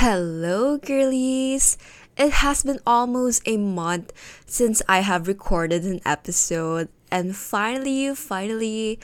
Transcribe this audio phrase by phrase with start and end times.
[0.00, 1.78] Hello, girlies!
[2.18, 4.12] It has been almost a month
[4.44, 9.00] since I have recorded an episode, and finally, finally,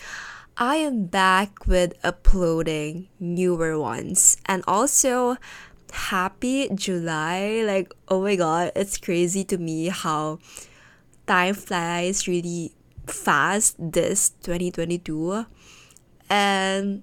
[0.58, 4.36] I am back with uploading newer ones.
[4.44, 5.38] And also,
[6.12, 7.64] happy July!
[7.64, 10.40] Like, oh my god, it's crazy to me how
[11.27, 12.72] time flies really
[13.06, 15.46] fast this 2022.
[16.29, 17.02] And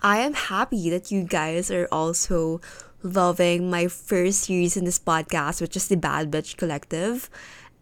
[0.00, 2.60] I am happy that you guys are also
[3.02, 7.30] loving my first series in this podcast, which is the Bad Bitch Collective.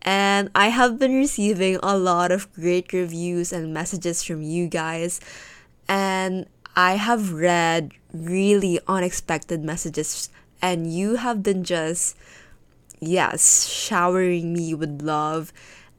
[0.03, 5.21] And I have been receiving a lot of great reviews and messages from you guys.
[5.89, 10.29] And I have read really unexpected messages,
[10.61, 12.17] and you have been just,
[13.01, 15.53] yes, showering me with love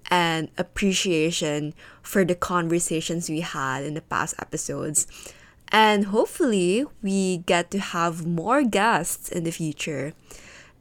[0.10, 5.08] and appreciation for the conversations we had in the past episodes.
[5.70, 10.14] And hopefully, we get to have more guests in the future.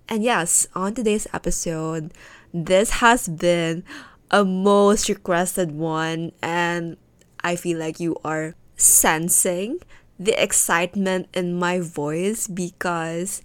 [0.09, 2.12] And yes, on today's episode,
[2.54, 3.82] this has been
[4.30, 6.96] a most requested one, and
[7.43, 9.80] I feel like you are sensing
[10.18, 13.43] the excitement in my voice because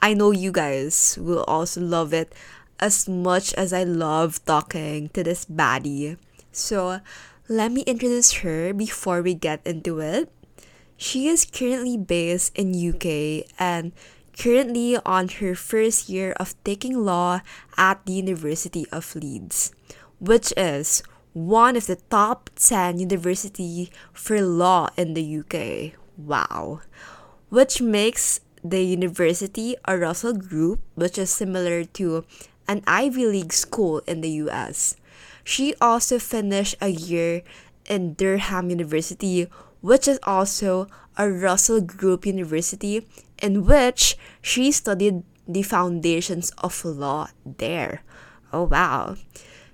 [0.00, 2.34] I know you guys will also love it
[2.78, 6.18] as much as I love talking to this baddie.
[6.52, 7.00] So,
[7.48, 10.30] let me introduce her before we get into it.
[10.96, 13.92] She is currently based in UK and
[14.36, 17.40] currently on her first year of taking law
[17.76, 19.72] at the University of Leeds,
[20.20, 21.02] which is
[21.32, 25.92] one of the top 10 university for law in the UK.
[26.16, 26.80] Wow.
[27.50, 32.24] Which makes the university a Russell Group, which is similar to
[32.66, 34.96] an Ivy League school in the US.
[35.44, 37.42] She also finished a year
[37.84, 39.46] in Durham University,
[39.86, 43.06] which is also a Russell Group University,
[43.40, 48.02] in which she studied the foundations of law there.
[48.52, 49.14] Oh, wow.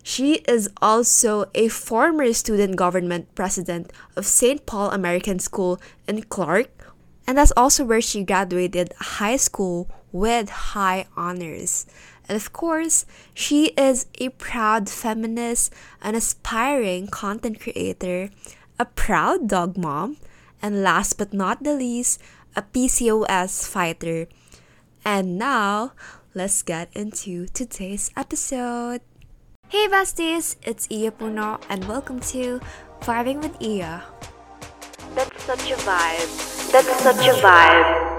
[0.02, 4.66] She is also a former student government president of St.
[4.66, 6.68] Paul American School in Clark,
[7.26, 11.86] and that's also where she graduated high school with high honors.
[12.28, 18.28] And of course, she is a proud feminist, an aspiring content creator,
[18.78, 20.16] a proud dog mom,
[20.60, 22.20] and last but not the least,
[22.56, 24.28] a PCOS fighter.
[25.04, 25.92] And now,
[26.34, 29.00] let's get into today's episode.
[29.72, 32.60] Hey besties, it's Iya Puno and welcome to
[33.00, 34.04] Vibing with Iya.
[35.16, 36.28] That's such a vibe.
[36.72, 38.11] That's such a vibe.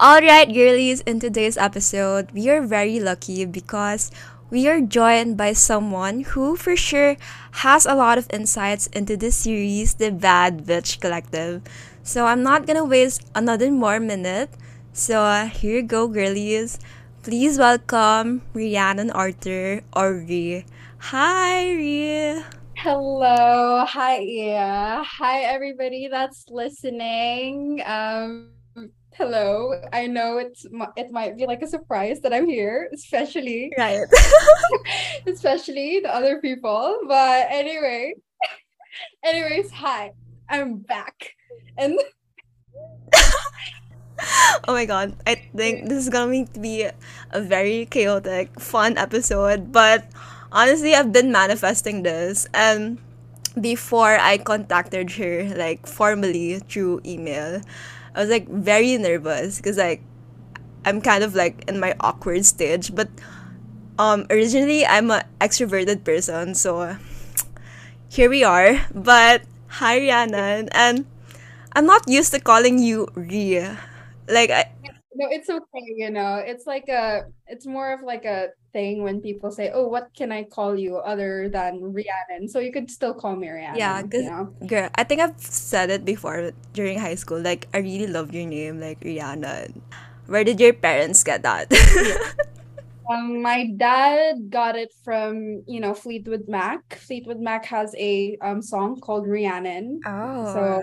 [0.00, 4.10] Alright, girlies, in today's episode, we are very lucky because
[4.50, 7.16] we are joined by someone who for sure
[7.62, 11.62] has a lot of insights into this series, The Bad Bitch Collective.
[12.02, 14.50] So I'm not gonna waste another more minute.
[14.92, 16.80] So uh, here you go, girlies.
[17.22, 20.66] Please welcome Rhiannon Arthur or Rhi.
[21.14, 22.42] Hi, Rhi.
[22.76, 25.04] Hello, hi, Iya.
[25.06, 27.80] Hi, everybody that's listening.
[27.86, 28.53] Um,
[29.14, 29.80] hello.
[29.92, 30.66] I know it's
[30.96, 34.02] it might be like a surprise that I'm here, especially Right.
[35.26, 36.98] especially the other people.
[37.06, 38.14] But anyway,
[39.24, 40.12] anyways, hi.
[40.48, 41.32] I'm back,
[41.78, 41.96] and
[44.68, 49.72] oh my god, I think this is going to be a very chaotic, fun episode.
[49.72, 50.04] But
[50.52, 52.98] honestly, I've been manifesting this, and
[53.58, 57.62] before I contacted her, like formally through email,
[58.14, 60.02] I was like very nervous because like
[60.84, 62.94] I'm kind of like in my awkward stage.
[62.94, 63.08] But
[63.98, 66.96] um, originally I'm an extroverted person, so
[68.08, 68.80] here we are.
[68.94, 71.06] But hi, Rhiannon, and
[71.72, 73.78] I'm not used to calling you Ria.
[74.28, 74.70] Like I,
[75.14, 75.86] no, it's okay.
[75.96, 79.86] You know, it's like a, it's more of like a thing when people say, "Oh,
[79.86, 83.78] what can I call you other than Rhiannon?" So you could still call me Rhiannon.
[83.78, 84.44] Yeah, you know?
[84.66, 87.40] girl, I think I've said it before during high school.
[87.40, 89.72] Like, I really love your name, like Rihanna.
[90.26, 91.70] Where did your parents get that?
[93.10, 96.96] Um, my dad got it from, you know, Fleetwood Mac.
[96.96, 100.00] Fleetwood Mac has a um song called Rhiannon.
[100.06, 100.82] oh, So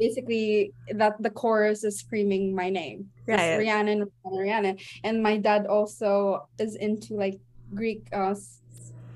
[0.00, 3.12] basically that the chorus is screaming my name.
[3.28, 3.56] Right.
[3.60, 4.78] Rhiannon, Rhiannon.
[5.04, 7.38] And my dad also is into like
[7.74, 8.34] Greek uh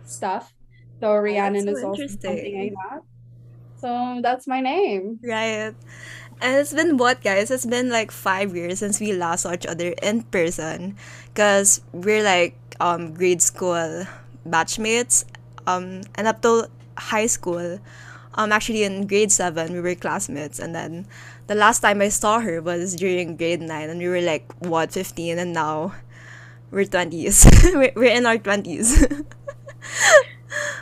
[0.04, 0.52] stuff.
[1.00, 3.00] So Rhiannon so is also something like that.
[3.80, 5.18] So that's my name.
[5.24, 5.74] right.
[6.40, 7.50] And it's been what, guys?
[7.50, 10.96] It's been like five years since we last saw each other in person,
[11.34, 14.04] cause we're like um grade school
[14.46, 15.24] batchmates,
[15.66, 16.66] um, and up till
[16.98, 17.78] high school,
[18.36, 21.06] Um, actually, in grade seven, we were classmates, and then
[21.46, 24.92] the last time I saw her was during grade nine, and we were like what
[24.92, 25.94] fifteen, and now
[26.70, 27.46] we're twenties.
[27.64, 29.06] we're we're in our twenties.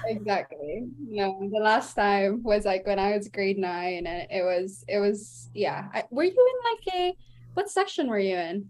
[0.06, 0.88] Exactly.
[1.08, 4.98] No, the last time was like when I was grade nine, and it was it
[4.98, 5.88] was yeah.
[5.94, 7.16] I, were you in like a
[7.54, 8.68] what section were you in?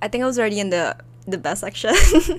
[0.00, 0.96] I think I was already in the
[1.26, 1.94] the best section.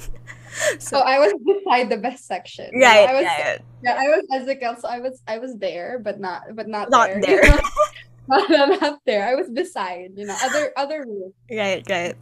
[0.79, 2.69] So I was beside the best section.
[2.73, 5.55] right, I was right, yeah, I was as a girl, so I was I was
[5.57, 7.21] there, but not but not not there.
[7.21, 7.59] there.
[8.27, 8.49] not,
[8.81, 9.27] not there.
[9.27, 11.33] I was beside, you know, other other room.
[11.51, 12.15] right, right.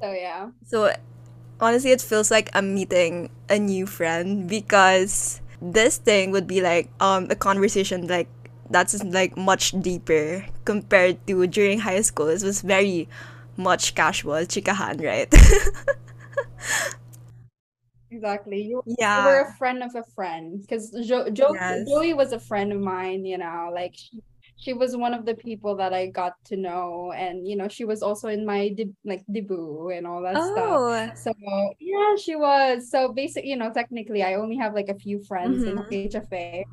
[0.00, 0.50] So yeah.
[0.66, 0.92] So
[1.60, 6.88] honestly, it feels like I'm meeting a new friend because this thing would be like
[7.00, 8.28] um a conversation like
[8.70, 12.28] that's like much deeper compared to during high school.
[12.28, 13.08] It was very
[13.56, 15.32] much casual, chikahan, right?
[18.18, 18.62] Exactly.
[18.62, 21.88] You, you were a friend of a friend because jo- jo- Yes.
[21.88, 24.20] Joey was a friend of mine, you know, like she,
[24.56, 27.84] she was one of the people that I got to know and you know, she
[27.84, 30.54] was also in my de- like debut and all that stuff.
[30.56, 31.10] Oh.
[31.14, 31.32] So
[31.78, 32.90] yeah, she was.
[32.90, 36.10] So basically, you know, technically I only have like a few friends in Mhm.
[36.10, 36.64] HFA.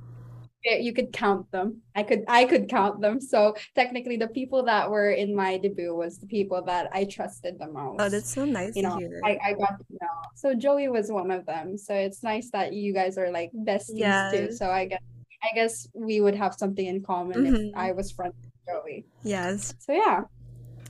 [0.65, 1.81] You could count them.
[1.95, 3.21] I could I could count them.
[3.21, 7.59] So technically the people that were in my debut was the people that I trusted
[7.59, 8.01] the most.
[8.01, 9.21] Oh, that's so nice you to know, hear.
[9.23, 10.07] I, I got to know.
[10.35, 11.77] So Joey was one of them.
[11.77, 14.51] So it's nice that you guys are like besties too.
[14.51, 15.01] So I guess
[15.43, 17.71] I guess we would have something in common if Mhm.
[17.75, 19.05] I was friends with Joey.
[19.23, 19.75] Yes.
[19.79, 20.23] So yeah.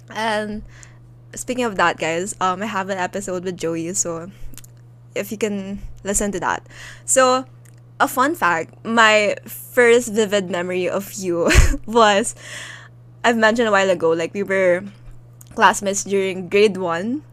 [0.10, 0.64] And
[1.36, 4.32] speaking of that, guys, um, I have an episode with Joey, so
[5.16, 6.66] if you can listen to that.
[7.06, 7.46] So,
[8.00, 11.50] a fun fact: my first vivid memory of you
[11.86, 12.36] was
[13.24, 14.84] I've mentioned a while ago, like we were
[15.56, 17.24] classmates during grade one.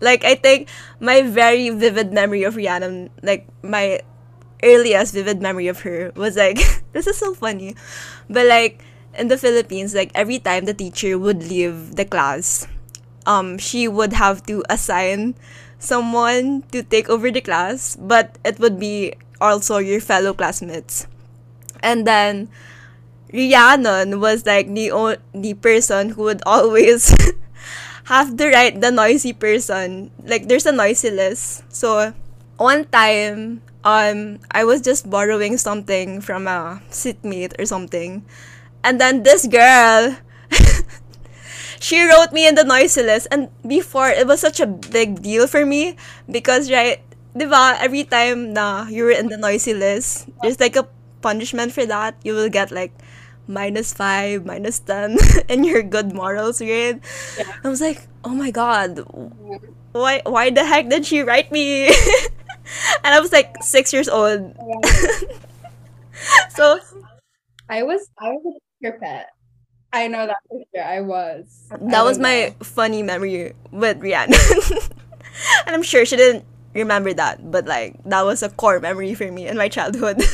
[0.00, 0.68] Like I think
[1.00, 4.00] my very vivid memory of Rhiannon, like my
[4.62, 6.60] earliest vivid memory of her was like
[6.92, 7.74] this is so funny,
[8.28, 8.84] but like
[9.18, 12.68] in the Philippines, like every time the teacher would leave the class,
[13.26, 15.34] um, she would have to assign
[15.78, 21.06] someone to take over the class, but it would be also your fellow classmates.
[21.82, 22.48] And then
[23.32, 27.14] Rhiannon was like the o- the person who would always
[28.04, 30.10] have to write the noisy person.
[30.24, 31.62] Like there's a noisy list.
[31.72, 32.12] So
[32.58, 38.24] one time, um, I was just borrowing something from a seatmate or something,
[38.84, 40.16] and then this girl,
[41.80, 43.28] she wrote me in the noisy list.
[43.30, 45.96] And before, it was such a big deal for me
[46.30, 47.00] because right,
[47.34, 50.86] diba, every time na you were in the noisy list, there's like a
[51.22, 52.16] punishment for that.
[52.24, 52.92] You will get like
[53.46, 55.18] minus five, minus ten
[55.48, 57.00] in your good morals grade.
[57.64, 59.04] I was like, oh my god,
[59.92, 61.88] why why the heck did she write me?
[63.04, 64.54] and I was like six years old.
[66.50, 66.78] so
[67.68, 68.52] I was I was a
[68.82, 69.30] teacher pet.
[69.92, 70.84] I know that for sure.
[70.84, 71.66] I was.
[71.70, 72.54] I that was my know.
[72.62, 74.38] funny memory with Rhiannon.
[75.66, 76.44] and I'm sure she didn't
[76.74, 80.22] remember that, but like that was a core memory for me in my childhood.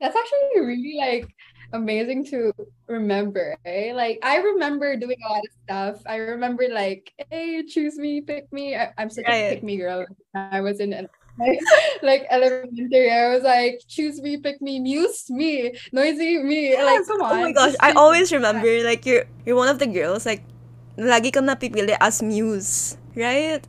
[0.00, 1.26] That's actually really like
[1.72, 2.52] amazing to
[2.86, 3.92] remember, eh?
[3.94, 6.02] Like I remember doing a lot of stuff.
[6.06, 8.76] I remember like, hey, choose me, pick me.
[8.76, 9.50] I, I'm such a Right.
[9.50, 10.06] pick me girl.
[10.34, 10.90] I was in
[11.38, 11.60] like,
[12.02, 13.10] like elementary.
[13.10, 16.74] I was like, choose me, pick me, muse me, noisy me.
[16.76, 17.32] Like, come on.
[17.32, 20.42] oh my gosh, I always remember like you're you're one of the girls like
[20.98, 23.60] lagi kang napipili as muse, right?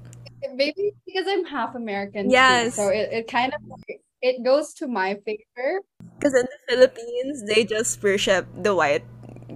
[0.54, 3.60] Maybe because I'm half American too, so it, it kind of
[4.22, 5.82] it goes to my favor.
[6.18, 9.04] Because in the Philippines, they just worship the white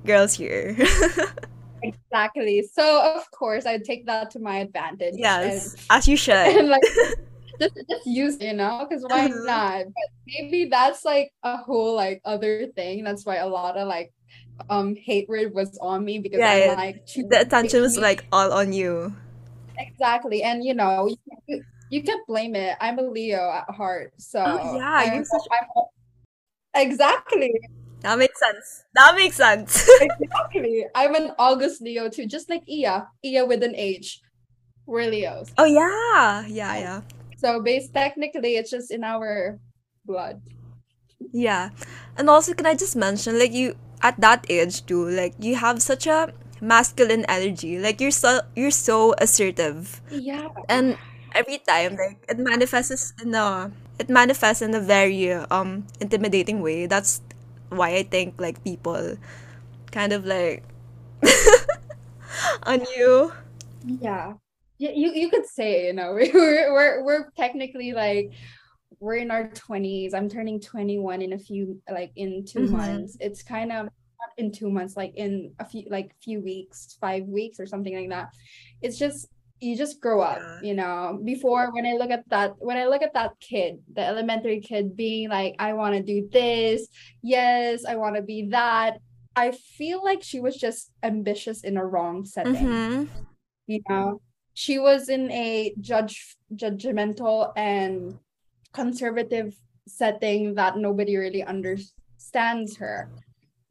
[0.06, 0.76] girls here.
[1.82, 2.62] Exactly.
[2.74, 5.18] So of course I take that to my advantage.
[5.18, 6.36] yes, as you should.
[6.58, 6.84] and like
[7.62, 9.44] just just use you know, because why Uh-huh.
[9.46, 9.86] not?
[9.86, 13.04] But maybe that's like a whole like other thing.
[13.04, 14.14] That's why a lot of like
[14.70, 16.46] um hatred was on me because Right.
[16.46, 19.16] I'm like The attention was like all on you.
[19.92, 20.44] Exactly.
[20.44, 22.78] And you know, you, you, you can't blame it.
[22.82, 24.14] I'm a Leo at heart.
[24.20, 25.48] So Oh yeah, I'm, you're such.
[25.52, 25.68] I'm
[26.76, 27.54] exactly.
[28.02, 28.84] That makes sense.
[28.96, 29.88] That makes sense.
[30.02, 30.86] Exactly.
[30.96, 33.08] I'm an August Leo too, just like Iya.
[33.24, 34.20] Iya with an H.
[34.86, 35.54] We're Leos.
[35.58, 37.02] oh yeah, yeah, yeah,
[37.40, 39.60] So base technically it's just in our
[40.06, 40.42] blood.
[41.32, 41.70] yeah.
[42.18, 45.82] And also, can I just mention, like you at that age too, like you have
[45.82, 47.80] such a masculine energy.
[47.80, 50.02] Like you're so you're so assertive.
[50.10, 50.50] Yeah.
[50.70, 50.98] and
[51.36, 56.86] every time like it manifests in a it manifests in a very um intimidating way
[56.86, 57.22] that's
[57.70, 59.18] why i think like people
[59.92, 60.64] kind of like
[62.64, 63.32] on you
[63.84, 64.34] Yeah.
[64.80, 68.32] Yeah, you, you could say, you know, we're we're we're technically like
[69.00, 70.14] we're in our 20s.
[70.14, 72.72] I'm turning 21 in a few like in 2 Mhm.
[72.72, 73.18] months.
[73.20, 73.90] It's kind of
[74.38, 78.10] in 2 months like in a few like few weeks, 5 weeks or something like
[78.10, 78.30] that.
[78.82, 79.28] It's just
[79.60, 81.20] you just grow up, you know.
[81.24, 84.96] Before when I look at that when I look at that kid, the elementary kid
[84.96, 86.88] being like I want to do this.
[87.22, 89.00] Yes, I want to be that.
[89.36, 93.06] I feel like she was just ambitious in a wrong setting Mm-hmm.
[93.66, 94.22] you know
[94.54, 98.20] she was in a judge judgmental and
[98.74, 99.56] conservative
[99.88, 103.10] setting that nobody really understands her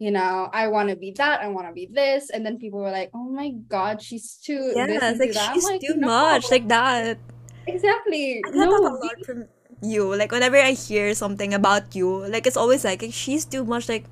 [0.03, 2.81] you know i want to be that i want to be this and then people
[2.83, 5.95] were like oh my god she's too Yeah, this it's and like she's like, too
[5.97, 7.19] no, much, like that.
[7.67, 9.39] exactly I get that a lot from
[9.83, 10.15] you.
[10.15, 13.89] Like whenever I hear something about you, like it's always like she's too much.
[13.89, 14.05] Like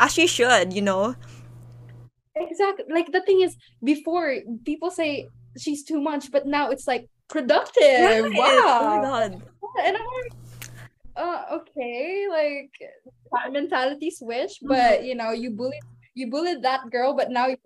[0.00, 1.14] as she should, you know.
[2.36, 5.28] exactly like the thing is before people say
[5.58, 8.22] she's too much but now it's like productive Right.
[8.36, 9.32] Oh my god.
[9.84, 10.32] and I'm like,
[11.16, 12.70] uh, okay, like
[13.32, 15.82] that mentality switch, but you know, you bullied
[16.14, 17.56] you bullied that girl, but now you-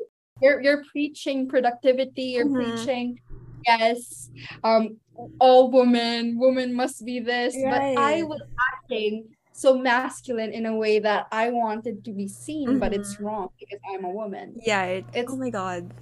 [0.40, 2.52] you're you're preaching productivity, you're Mhm.
[2.52, 3.19] preaching
[3.67, 4.31] yes,
[4.64, 5.00] um,
[5.40, 8.40] all women, women must be this, but I was
[8.73, 13.49] acting so masculine in a way that I wanted to be seen, but it's wrong
[13.59, 14.62] because I'm a woman.
[14.62, 14.85] Yeah.
[14.85, 15.93] It, It's- oh my god.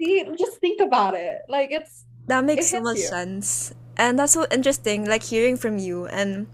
[0.00, 1.38] See, just think about it.
[1.48, 3.10] Like it's That makes It so much you.
[3.12, 3.74] sense.
[3.96, 6.46] And that's so interesting, like hearing from you and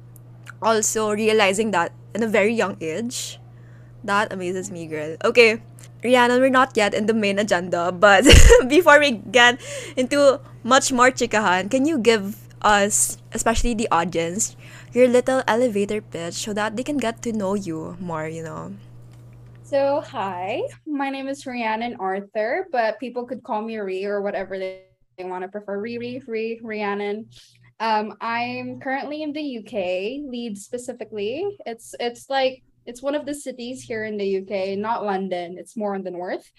[0.63, 3.39] also realizing that in a very young age.
[4.05, 5.17] That amazes me, girl.
[5.25, 5.61] Okay,
[6.05, 8.25] Rhiannon, we're not yet in the main agenda, but
[8.69, 9.61] before we get
[9.97, 14.57] into much more chikahan, can you give us, especially the audience,
[14.93, 18.73] your little elevator pitch so that they can get to know you more, you know?
[19.63, 24.59] So, hi, my name is Rhiannon Arthur, but people could call me Ree or whatever
[24.59, 24.87] they,
[25.19, 25.83] they want to prefer.
[25.83, 27.27] Riri, Ree, Rhiannon.
[27.79, 31.45] Um, I'm currently in the UK, Leeds specifically.
[31.67, 35.57] It's it's like it's one of the cities here in the UK, not London.
[35.59, 36.51] It's more in the north.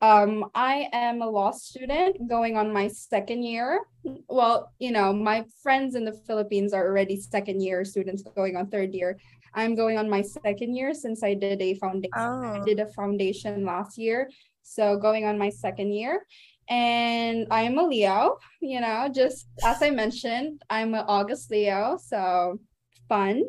[0.00, 3.80] Um, I am a law student going on my second year.
[4.28, 8.68] Well, you know, my friends in the Philippines are already second year students going on
[8.68, 9.18] third year.
[9.54, 12.12] I'm going on my second year since I did a foundation.
[12.14, 12.64] I Oh.
[12.64, 14.28] did a foundation last year,
[14.62, 16.24] so going on my second year.
[16.68, 22.60] And I'm a Leo, you know, just as I mentioned, I'm an August Leo, so
[23.08, 23.44] fun.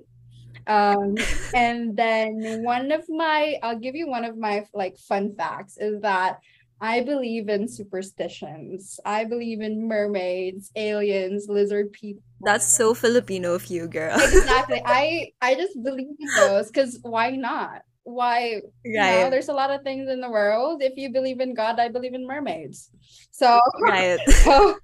[0.68, 1.16] Um,
[1.54, 6.02] and then one of my, I'll give you one of my like fun facts is
[6.02, 6.40] that
[6.82, 9.00] I believe in superstitions.
[9.04, 12.24] I believe in mermaids, aliens, lizard people.
[12.42, 14.16] That's so Filipino of you, girl.
[14.16, 14.82] Exactly.
[14.86, 17.82] I I just believe in those because why not?
[18.10, 20.82] Why you know, there's a lot of things in the world.
[20.82, 22.90] If you believe in God, I believe in mermaids.
[23.32, 24.20] So, Right.
[24.44, 24.78] so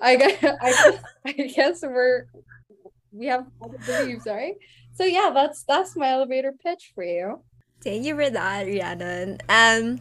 [0.00, 2.26] I guess, I guess I guess we're
[3.12, 3.46] we have
[3.86, 4.54] beliefs, right?
[4.94, 7.40] So yeah, that's that's my elevator pitch for you.
[7.84, 9.38] Thank you for that, Rhiannon.
[9.48, 10.00] And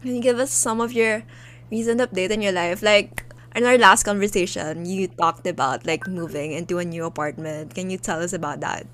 [0.00, 1.22] can you give us some of your
[1.70, 2.82] recent update in your life?
[2.82, 3.24] Like
[3.54, 7.74] in our last conversation, you talked about like moving into a new apartment.
[7.74, 8.86] Can you tell us about that?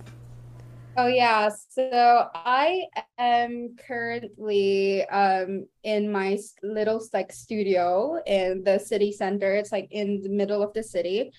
[0.96, 2.84] Oh yeah, so I
[3.18, 9.54] am currently um in my little like studio in the city center.
[9.54, 11.32] It's like in the middle of the city.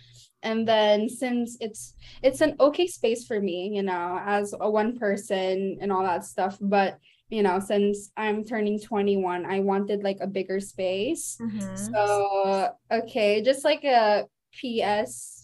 [0.44, 4.98] And then since it's it's an okay space for me, you know, as a one
[5.00, 10.20] person and all that stuff, but you know, since I'm turning 21, I wanted like
[10.22, 11.38] a bigger space.
[11.74, 15.35] So, okay, just like a PS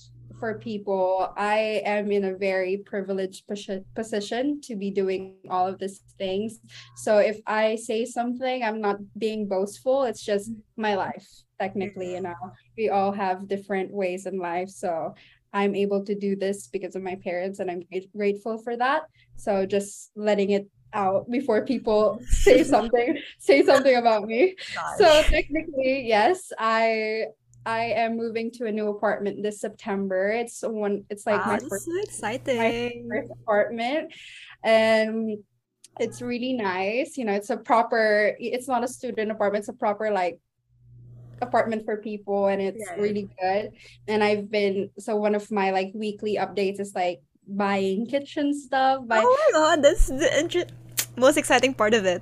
[0.41, 3.43] for people, I am in a very privileged
[3.95, 6.60] position to be doing all of these things.
[6.98, 11.29] So, if I say something, I'm not being boastful, it's just my life,
[11.60, 12.41] technically, you know.
[12.75, 14.69] We all have different ways in life.
[14.69, 15.13] So,
[15.53, 17.83] I'm able to do this because of my parents, and I'm
[18.17, 19.03] grateful for that.
[19.36, 24.55] So, just letting it out before people say something say something about me
[24.98, 27.24] so technically yes i
[27.65, 31.59] i am moving to a new apartment this september it's one it's like wow, my
[31.59, 33.07] ah, first, so exciting.
[33.09, 34.13] first apartment
[34.63, 35.37] and
[35.99, 39.73] it's really nice you know it's a proper it's not a student apartment it's a
[39.73, 40.39] proper like
[41.41, 42.99] apartment for people and it's Right.
[42.99, 43.71] really good
[44.07, 49.01] and i've been so one of my like weekly updates is like buying kitchen stuff
[49.07, 50.65] buying Oh my god, that's the
[51.17, 52.21] most exciting part of it.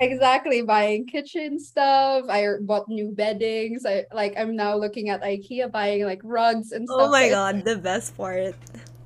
[0.00, 2.24] Exactly, buying kitchen stuff.
[2.28, 3.84] I bought new beddings.
[3.84, 7.06] I like I'm now looking at IKEA buying like rugs and stuff.
[7.06, 8.54] Oh my god, the best part.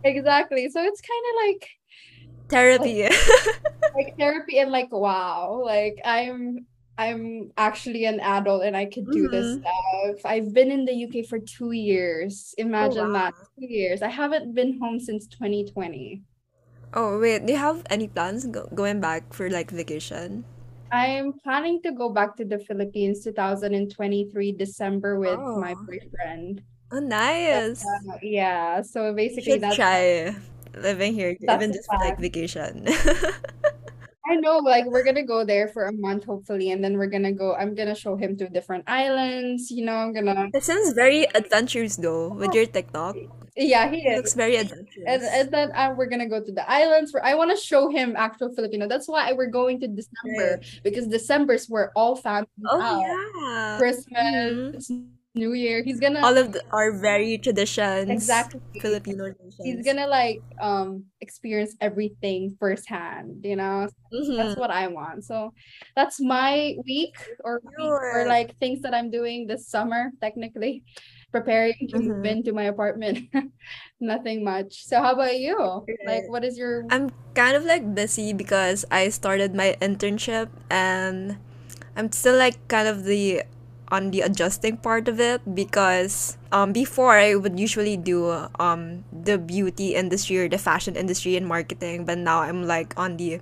[0.05, 0.69] Exactly.
[0.71, 1.69] So it's kind of like
[2.49, 3.09] Therapy.
[3.95, 5.63] like therapy and like wow.
[5.65, 6.67] Like I'm
[6.99, 9.61] I'm actually an adult and I could do this Mm-hmm.
[9.61, 10.21] stuff.
[10.25, 12.55] I've been in the UK for two years.
[12.57, 13.13] Oh Imagine wow.
[13.13, 14.03] that, two years.
[14.03, 16.23] I haven't been home since 2020.
[16.95, 20.45] Oh wait, do you have any plans go going back for like vacation?
[20.93, 26.63] I'm planning to go back to the Philippines 2023 December with my Oh, boyfriend.
[26.93, 27.01] oh
[27.49, 27.85] But nice.
[27.85, 30.35] uh, yeah, so basically should that's try
[30.75, 32.87] living here, even just for like vacation.
[34.27, 37.33] I know, like we're gonna go there for a month hopefully, and then we're gonna
[37.33, 37.55] go.
[37.55, 39.71] I'm gonna show him to different islands.
[39.71, 40.49] You know, I'm gonna.
[40.55, 43.17] It sounds very adventurous though with your TikTok.
[43.57, 44.17] Yeah, he is.
[44.17, 45.29] Looks very And adventurous.
[45.29, 48.15] and then uh, we're gonna go to the islands where I want to show him
[48.17, 48.89] actual Filipino.
[48.89, 50.81] That's why we're going to December Right.
[50.83, 53.01] because December's where all families Oh out.
[53.01, 53.77] yeah.
[53.77, 53.79] Mm-hmm.
[53.79, 54.91] Christmas,
[55.35, 55.83] New Year.
[55.83, 58.61] He's gonna All of the, our very traditions, exactly.
[58.81, 59.65] Filipino traditions.
[59.65, 63.89] He's gonna like um experience everything firsthand, you know?
[64.11, 64.61] That's Mm-hmm.
[64.61, 65.25] what I want.
[65.25, 65.53] So
[65.97, 70.85] that's my week or week or like things that I'm doing this summer, technically,
[71.33, 72.33] preparing to move Mm-hmm.
[72.33, 73.29] into my apartment.
[74.01, 74.85] Nothing much.
[74.87, 75.89] So how about you?
[76.05, 81.39] Like what is your I'm kind of like busy because I started my internship and
[81.97, 83.43] I'm still like kind of the
[83.89, 89.39] on the adjusting part of it because um before I would usually do um the
[89.39, 93.41] beauty industry or the fashion industry and marketing but now I'm like on the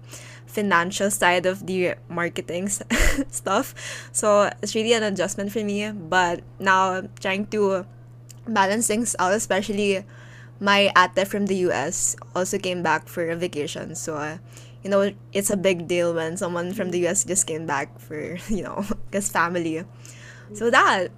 [0.50, 2.69] financial side of the marketing
[3.30, 3.75] stuff
[4.12, 7.87] so it's really an adjustment for me but now I'm trying to
[8.47, 10.04] balance things out especially
[10.61, 13.95] my ate from the US also came back for a vacation.
[13.97, 14.38] So, uh,
[14.85, 18.37] you know, it's a big deal when someone from the US just came back for,
[18.49, 19.85] you know, his family.
[20.54, 21.09] So that.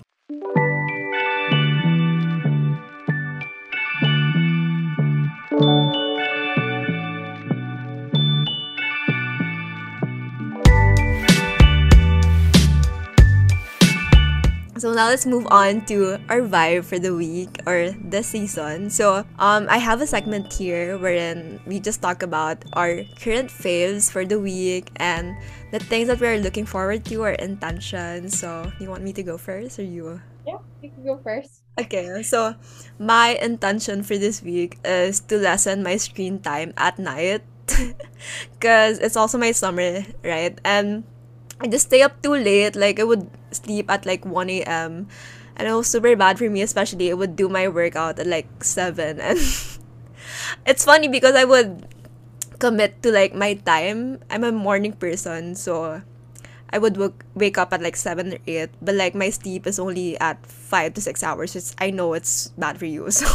[14.82, 18.90] So now let's move on to our vibe for the week or the season.
[18.90, 24.10] So um I have a segment here wherein we just talk about our current faves
[24.10, 25.38] for the week and
[25.70, 28.34] the things that we're looking forward to or intentions.
[28.34, 30.18] So you want me to go first or you?
[30.42, 31.62] Yeah, you can go first.
[31.78, 32.58] Okay, so
[32.98, 37.46] my intention for this week is to lessen my screen time at night
[38.58, 40.58] because it's also my summer, right?
[40.66, 41.06] And
[41.62, 42.76] I just stay up too late.
[42.76, 45.08] Like I would sleep at like 1 a.m.
[45.56, 48.64] And it was super bad for me, especially I would do my workout at like
[48.64, 49.20] 7.
[49.22, 49.38] And
[50.66, 51.86] it's funny because I would
[52.58, 54.20] commit to like my time.
[54.30, 56.02] I'm a morning person, so
[56.70, 58.70] I would wake wake up at like 7 or 8.
[58.82, 61.56] But like my sleep is only at 5 to 6 hours.
[61.56, 63.08] It's, I know it's bad for you.
[63.12, 63.26] So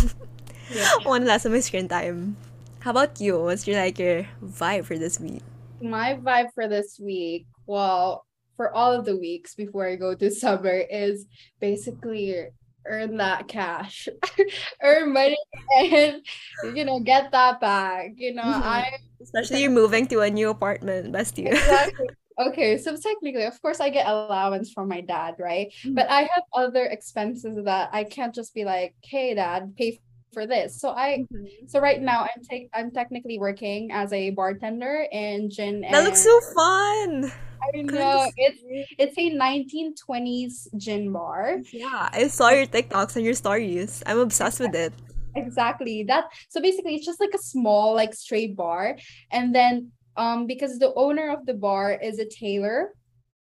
[0.70, 0.90] Yeah.
[1.04, 2.38] one less of my screen time.
[2.82, 3.40] How about you?
[3.40, 5.44] What's your like your vibe for this week?
[5.82, 8.25] My vibe for this week, well,
[8.58, 11.25] for all of the weeks before I go to summer is
[11.62, 12.45] basically
[12.86, 14.08] earn that cash,
[14.82, 15.38] earn money
[15.77, 16.25] and
[16.63, 18.12] you know, get that back.
[18.17, 18.62] You know, Mhm.
[18.63, 18.84] I
[19.21, 21.51] Especially you're moving to a new apartment, bestie.
[21.51, 22.08] exactly
[22.39, 25.73] okay, so technically, of course, I get allowance from my dad, right?
[25.84, 29.99] But I have other expenses that I can't just be like, hey, dad, pay
[30.34, 30.80] for this.
[30.80, 31.70] So I Mhm.
[31.70, 36.24] so right now I'm take I'm technically working as a bartender in gin That looks
[36.24, 37.32] so fun.
[37.58, 38.62] I know it's
[38.98, 41.60] it's a 1920s gin bar.
[41.74, 44.04] Yeah, I saw your TikToks and your stories.
[44.06, 44.94] I'm obsessed with it.
[45.36, 46.04] Exactly.
[46.04, 48.98] That so basically it's just like a small like straight bar
[49.32, 52.94] and then um because the owner of the bar is a tailor.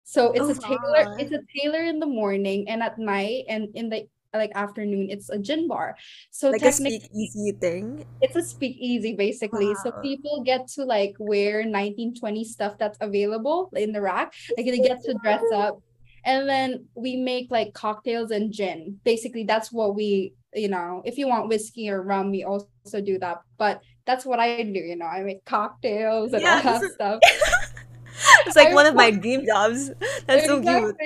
[0.04, 1.16] So it's Oh a tailor wow.
[1.18, 5.30] it's a tailor in the morning and at night and in the like afternoon it's
[5.30, 5.96] a gin bar.
[6.30, 8.04] So Like a speakeasy thing.
[8.20, 9.74] it's a speakeasy basically.
[9.82, 14.32] So people get to like wear 1920 stuff that's available in the rack.
[14.56, 15.80] Like they get to dress up.
[16.26, 18.98] And then we make like cocktails and gin.
[19.04, 23.18] Basically, that's what we, you know, if you want whiskey or rum, we also do
[23.18, 23.42] that.
[23.58, 26.92] But that's what I do, you know, I make cocktails and all Yeah, this that
[26.92, 27.20] stuff.
[28.46, 29.90] it's like I one of my dream jobs.
[30.26, 30.96] That's so cute.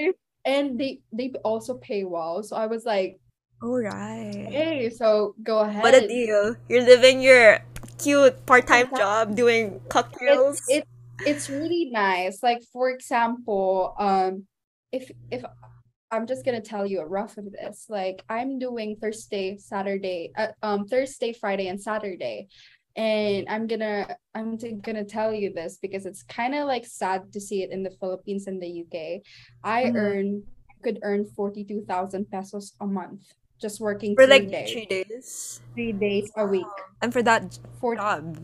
[0.48, 2.42] And they they also pay well.
[2.42, 3.20] So I was like,
[3.60, 4.48] All right.
[4.48, 5.84] hey, so go ahead.
[5.84, 6.56] What a deal.
[6.72, 7.60] You're living your
[8.00, 10.64] cute part-time job doing cocktails.
[10.72, 10.88] it
[11.26, 12.42] it's really nice.
[12.42, 14.48] Like for example, um,
[14.90, 15.44] if if
[16.10, 20.56] I'm just gonna tell you a rough of this, like I'm doing Thursday, Saturday, uh,
[20.62, 22.48] um, Thursday, Friday, and Saturday,
[22.98, 27.30] and I'm gonna I'm t- gonna tell you this because it's kind of like sad
[27.32, 29.22] to see it in the Philippines and the UK.
[29.62, 29.94] I Mhm.
[29.96, 30.26] earn
[30.82, 33.22] could earn 42,000 pesos a month
[33.58, 35.26] just working For three like days, three days.
[35.74, 36.70] three days a week.
[37.02, 38.38] And for that For job.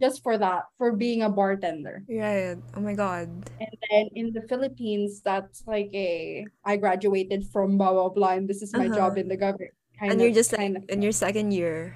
[0.00, 2.04] just for that, for being a bartender.
[2.08, 3.28] yeah Oh my god.
[3.60, 8.48] And then in the Philippines, that's like a I graduated from blah blah blah, and
[8.48, 9.24] this is my job Uh-huh.
[9.24, 9.72] in the government.
[10.00, 11.92] And Kind you're of, just like in your second year.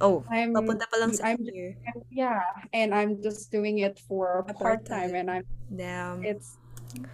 [0.00, 1.76] Oh, I'm, papunta pa lang I'm second just, year.
[2.10, 2.40] yeah,
[2.72, 5.44] and I'm just doing it for A part time, and I'm.
[5.68, 6.24] Damn.
[6.24, 6.56] It's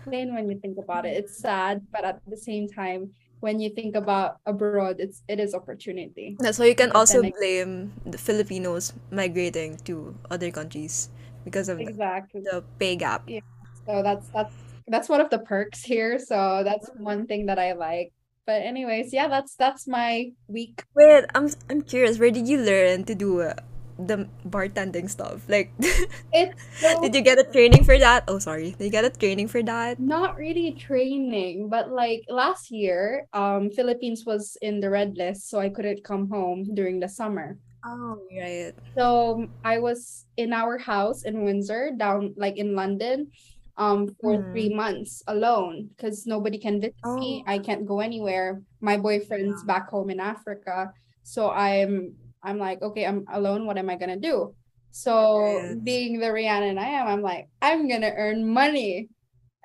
[0.04, 1.18] plain when you think about it.
[1.18, 5.54] It's sad, but at the same time, when you think about abroad, it's it is
[5.54, 6.36] opportunity.
[6.38, 11.10] That's why you can also blame the Filipinos migrating to other countries
[11.44, 12.40] because of the, exactly.
[12.42, 13.28] the pay gap.
[13.28, 13.44] Yeah.
[13.84, 14.54] So that's that's
[14.88, 16.18] that's one of the perks here.
[16.18, 17.04] So that's mm-hmm.
[17.04, 18.15] one thing that I like.
[18.46, 20.86] But anyways, yeah, that's that's my week.
[20.94, 22.18] Wait, I'm I'm curious.
[22.18, 23.58] Where did you learn to do uh,
[23.98, 25.42] the bartending stuff?
[25.50, 25.74] Like,
[26.32, 28.24] It's so did you get a training for that?
[28.28, 28.78] Oh, sorry.
[28.78, 29.98] Did you get a training for that?
[29.98, 35.58] not really training, but like last year, um, Philippines was in the red list, so
[35.58, 37.58] I couldn't come home during the summer.
[37.86, 38.74] Oh, right.
[38.98, 43.30] So I was in our house in Windsor, down like in London,
[43.76, 44.76] um, for three Mm.
[44.76, 47.44] months alone because nobody can visit me.
[47.46, 48.62] Oh, I can't go anywhere.
[48.80, 49.66] My boyfriend's yeah.
[49.66, 53.66] back home in Africa, so I'm I'm like, okay, I'm alone.
[53.66, 54.54] What am I gonna do?
[54.92, 55.84] So Right.
[55.84, 59.08] being the Rhiannon and I am, I'm like, I'm gonna earn money.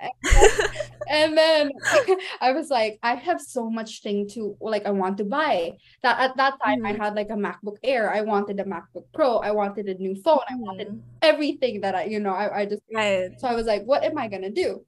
[1.10, 1.72] And then
[2.42, 5.74] I was like, I have so much thing to like I want to buy.
[6.04, 7.00] That at that time I Mhm.
[7.04, 8.14] had like a MacBook Air.
[8.14, 9.38] I wanted a MacBook Pro.
[9.38, 10.40] I wanted a new phone.
[10.48, 11.02] I wanted Mhm.
[11.22, 13.32] everything that I, you know, I, I just Right.
[13.40, 14.86] so I was like, what am I gonna do?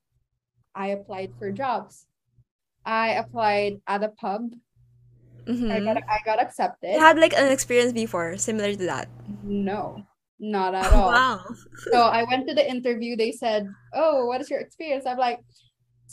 [0.75, 2.05] I applied for jobs.
[2.85, 4.53] I applied at a pub.
[5.45, 6.07] I got Mm-hmm.
[6.07, 6.99] I got You accepted.
[6.99, 9.09] had like an experience before similar to that.
[9.43, 10.05] No,
[10.43, 11.11] not at all.
[11.11, 11.39] Wow.
[11.91, 13.15] So I went to the interview.
[13.15, 15.39] They said, "Oh, what is your experience?" I'm like,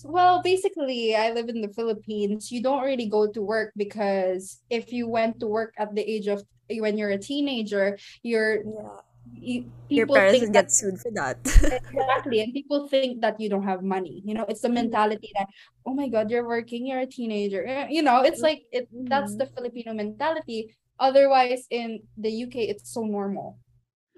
[0.04, 2.50] "Well, basically, I live in the Philippines.
[2.52, 6.26] You don't really go to work because if you went to work at the age
[6.28, 9.00] of when you're a teenager, you're Yeah.
[9.36, 11.38] you, Your people parents think that get sued for that.
[11.44, 14.22] exactly, and people think that you don't have money.
[14.24, 14.80] You know, it's the Mhm.
[14.88, 15.48] mentality that,
[15.86, 17.62] oh my God, you're working, you're a teenager.
[17.66, 18.88] Eh, You know, it's like it.
[18.90, 19.38] That's Mhm.
[19.38, 20.74] the Filipino mentality.
[20.98, 23.58] Otherwise, in the UK, it's so normal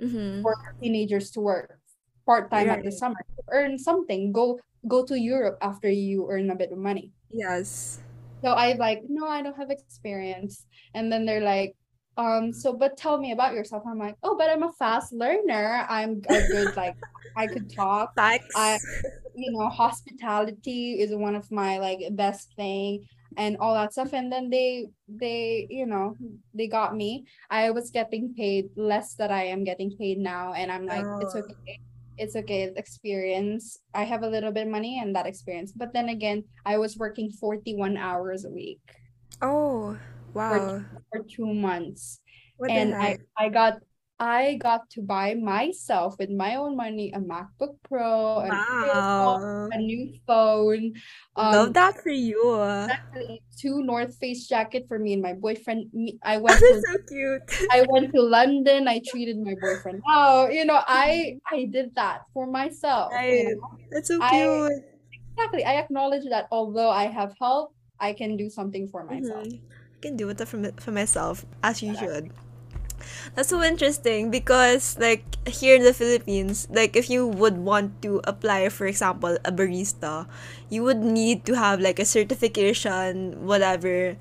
[0.01, 0.43] Mm-hmm.
[0.43, 1.79] for teenagers to work
[2.27, 6.51] part time at the summer, to earn something, go go to Europe after you earn
[6.51, 7.11] a bit of money.
[7.31, 8.01] Yes.
[8.43, 10.67] So I like, no, I don't have experience.
[10.95, 11.77] And then they're like,
[12.17, 13.85] um, so but tell me about yourself.
[13.87, 15.87] I'm like, oh, but I'm a fast learner.
[15.89, 16.97] I'm a good like
[17.37, 18.13] I could talk.
[18.19, 18.79] I
[19.35, 24.13] you know, hospitality is one of my like best thing and all that stuff.
[24.13, 26.17] And then they they, you know,
[26.55, 27.25] they got me.
[27.51, 30.53] I was getting paid less that I am getting paid now.
[30.53, 31.41] And I'm like, it's Oh.
[31.41, 31.81] okay.
[32.19, 32.63] It's okay.
[32.65, 33.81] It's experience.
[33.95, 35.73] I have a little bit of money and that experience.
[35.73, 38.81] But then again, I was working 41 hours a week
[39.41, 39.97] Oh,
[40.33, 40.85] for wow.
[41.11, 42.21] for two months.
[42.59, 43.19] What And I?
[43.37, 43.81] I got
[44.23, 49.69] I got to buy myself with my own money a MacBook Pro, an earphone, Wow.
[49.73, 50.95] a new phone,
[51.37, 52.39] Love um, that for you.
[52.87, 55.91] exactly, two North Face jacket for me and my boyfriend.
[55.93, 57.43] Me, I went to so cute.
[57.73, 58.87] I went to London.
[58.87, 60.03] I treated my boyfriend.
[60.07, 63.13] Oh, you know, I I did that for myself.
[63.27, 64.85] You know, That's so I cute.
[65.37, 69.49] exactly I acknowledge that although I have help, I can do something for myself.
[69.51, 69.59] Mhm.
[69.59, 72.31] I can do it for, for myself, as you Exactly.
[72.31, 72.52] should.
[73.35, 78.21] That's so interesting because, like, here in the Philippines, like, if you would want to
[78.25, 80.27] apply, for example, a barista,
[80.69, 84.17] you would need to have, like, a certification, whatever,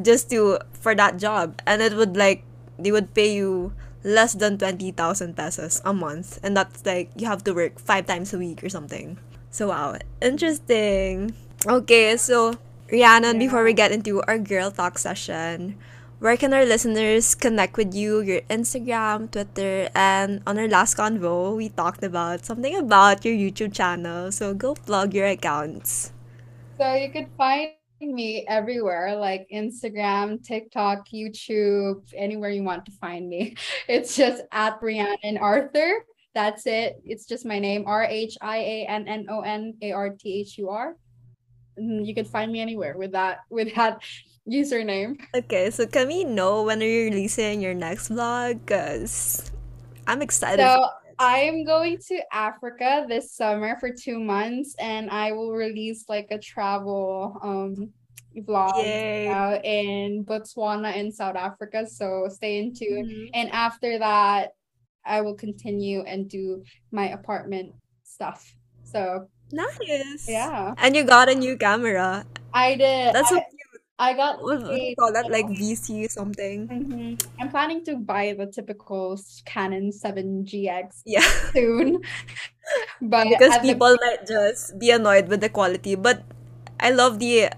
[0.00, 1.60] just to, for that job.
[1.66, 2.44] And it would, like,
[2.78, 3.72] they would pay you
[4.04, 6.38] less than 20,000 pesos a month.
[6.42, 9.18] And that's, like, you have to work five times a week or something.
[9.50, 9.96] So, wow.
[10.20, 11.34] Interesting.
[11.66, 12.54] Okay, so,
[12.90, 15.76] Rhiannon, before we get into our girl talk session,
[16.22, 18.20] where can our listeners connect with you?
[18.20, 23.74] Your Instagram, Twitter, and on our last convo, we talked about something about your YouTube
[23.74, 24.30] channel.
[24.30, 26.12] So go plug your accounts.
[26.78, 33.28] So you could find me everywhere, like Instagram, TikTok, YouTube, anywhere you want to find
[33.28, 33.56] me.
[33.88, 36.06] It's just at Rhiannon Arthur.
[36.34, 37.02] That's it.
[37.04, 40.40] It's just my name, R H I A N N O N A R T
[40.46, 40.94] H U R.
[41.78, 44.02] Mm, You can find me anywhere with that with that
[44.48, 45.16] username.
[45.34, 48.64] Okay, so can we know when are you releasing your next vlog?
[48.66, 49.50] Cause
[50.06, 50.66] I'm excited.
[50.66, 56.28] So I'm going to Africa this summer for two months, and I will release like
[56.30, 57.90] a travel um
[58.36, 61.86] vlog out in Botswana and South Africa.
[61.86, 63.06] So stay in tune.
[63.06, 63.30] Mhm.
[63.34, 64.52] And after that,
[65.04, 67.74] I will continue and do my apartment
[68.04, 68.54] stuff.
[68.84, 70.26] So Nice.
[70.28, 72.24] yeah, And you got a new camera.
[72.54, 73.14] I did.
[73.14, 73.61] That's so I, cute.
[74.02, 75.30] I got a call that?
[75.30, 76.66] Like VC something.
[76.66, 77.22] Mhm.
[77.38, 79.14] I'm planning to buy the typical
[79.46, 81.22] Canon 7GX Yeah.
[81.54, 82.02] soon,
[82.98, 86.26] but because at the people might just be annoyed with the quality, but
[86.82, 87.54] I love the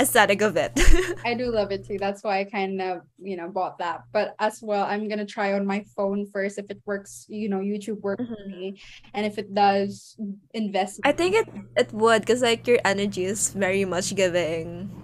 [0.00, 0.72] aesthetic of it.
[1.28, 2.00] I do love it too.
[2.00, 4.08] That's why I kind of, you know, bought that.
[4.08, 7.60] But as well, I'm gonna try on my phone first if it works, you know,
[7.60, 8.80] YouTube works for me.
[9.12, 10.16] And if it does,
[10.56, 15.03] invest I think it it would because like your energy is very much giving.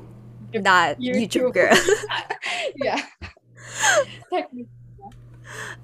[0.53, 1.53] That YouTube.
[1.53, 1.77] YouTube girl.
[2.77, 3.03] yeah.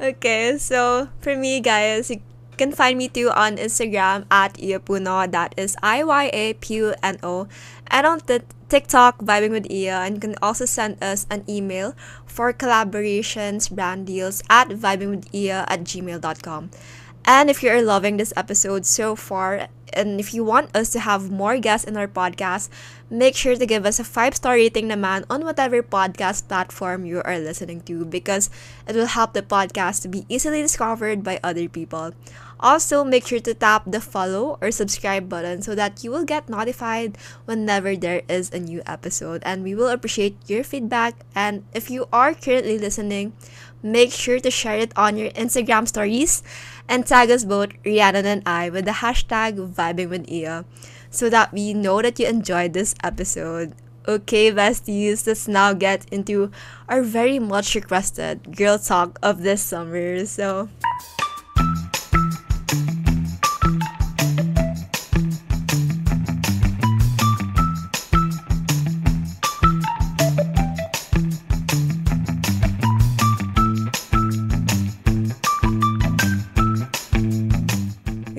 [0.01, 2.21] Okay, so for me guys, you
[2.57, 5.31] can find me too on Instagram at Iyapuno.
[5.31, 7.49] That is I Y A P U N O.
[7.89, 10.07] And on the TikTok, Vibing with Iya.
[10.07, 11.95] And you can also send us an email
[12.27, 16.71] for collaborations, brand deals at vibingwithia at gmail.com.
[17.25, 21.31] And if you're loving this episode so far, and if you want us to have
[21.31, 22.69] more guests in our podcast,
[23.11, 27.23] make sure to give us a five star rating naman on whatever podcast platform you
[27.25, 28.51] are listening to because
[28.87, 32.13] it will help the podcast to be easily discovered by other people.
[32.59, 36.49] Also, make sure to tap the follow or subscribe button so that you will get
[36.49, 39.43] notified whenever there is a new episode.
[39.45, 41.21] And we will appreciate your feedback.
[41.35, 43.35] And if you are currently listening,
[43.83, 46.43] make sure to share it on your Instagram stories
[46.89, 50.65] and tag us both, Rhiannon and I, with the hashtag vibing with Iya
[51.11, 53.73] so that we know that you enjoyed this episode.
[54.07, 56.53] Okay, besties, let's now get into
[56.89, 60.25] our very much requested girl talk of this summer.
[60.27, 60.69] So,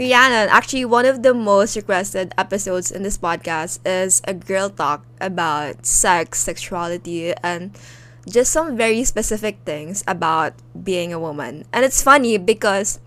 [0.07, 5.03] Rhiannon, actually, one of the most requested episodes in this podcast is a girl talk
[5.19, 7.75] about sex, sexuality, and
[8.23, 11.65] just some very specific things about being a woman.
[11.73, 13.01] And it's funny because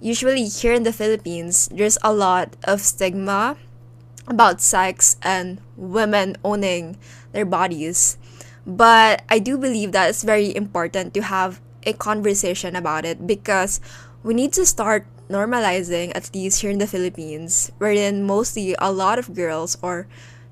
[0.00, 3.56] usually here in the Philippines, there's a lot of stigma
[4.26, 6.98] about sex and women owning
[7.30, 8.18] their bodies.
[8.66, 13.80] But I do believe that it's very important to have a conversation about it because
[14.24, 19.18] we need to start normalizing, at least here in the Philippines, wherein mostly a lot
[19.18, 20.06] of girls or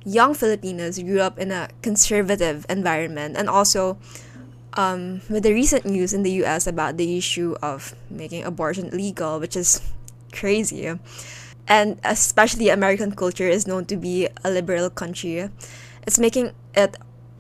[0.05, 3.99] young Filipinos grew up in a conservative environment and also
[4.75, 9.39] um, with the recent news in the US about the issue of making abortion legal,
[9.39, 9.81] which is
[10.33, 10.91] crazy.
[11.69, 15.51] And especially American culture is known to be a liberal country.
[16.07, 16.97] It's making it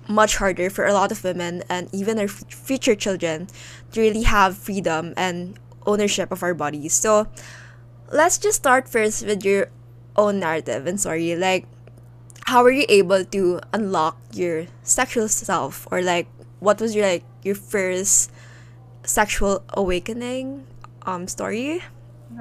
[0.08, 3.48] much harder for a lot of women and even f- future children
[3.92, 6.94] to really have freedom and ownership of our bodies.
[6.94, 7.28] So
[8.12, 9.68] let's just start first with your
[10.16, 11.66] own narrative and sorry, Like,
[12.46, 16.26] how were you able to unlock your sexual self, or like,
[16.58, 18.30] what was your like your first
[19.04, 20.66] sexual awakening
[21.06, 21.82] um story?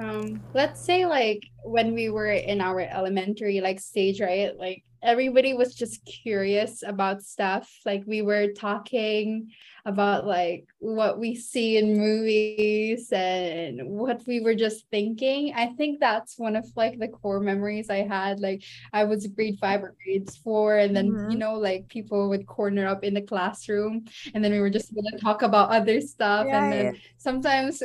[0.00, 4.56] Um, let's say like when we were in our elementary like stage, right?
[4.56, 7.70] Like everybody was just curious about stuff.
[7.84, 9.50] Like we were talking
[9.84, 15.52] about like what we see in movies and what we were just thinking.
[15.54, 18.40] I think that's one of like the core memories I had.
[18.40, 18.62] Like
[18.92, 21.38] I was grade five or grade four, and then you Mhm.
[21.38, 25.18] know, like people would corner up in the classroom, and then we were just gonna
[25.18, 27.82] talk about other stuff, and then sometimes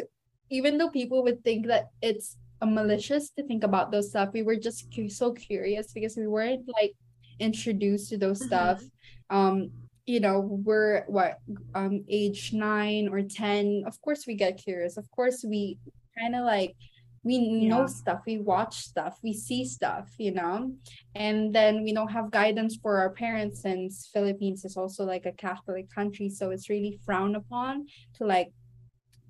[0.49, 4.43] even though people would think that it's a malicious to think about those stuff, we
[4.43, 6.93] were just cu- so curious because we weren't like
[7.39, 8.81] introduced to those stuff.
[9.29, 9.71] Um,
[10.05, 11.39] you know, we're what
[11.73, 13.83] um age nine or ten.
[13.87, 14.97] Of course, we get curious.
[14.97, 15.79] Of course, we
[16.17, 16.75] kind of like
[17.23, 17.85] we know Yeah.
[17.87, 20.73] stuff, we watch stuff, we see stuff, you know,
[21.15, 25.31] and then we don't have guidance for our parents since Philippines is also like a
[25.31, 27.87] Catholic country, so it's really frowned upon
[28.17, 28.51] to like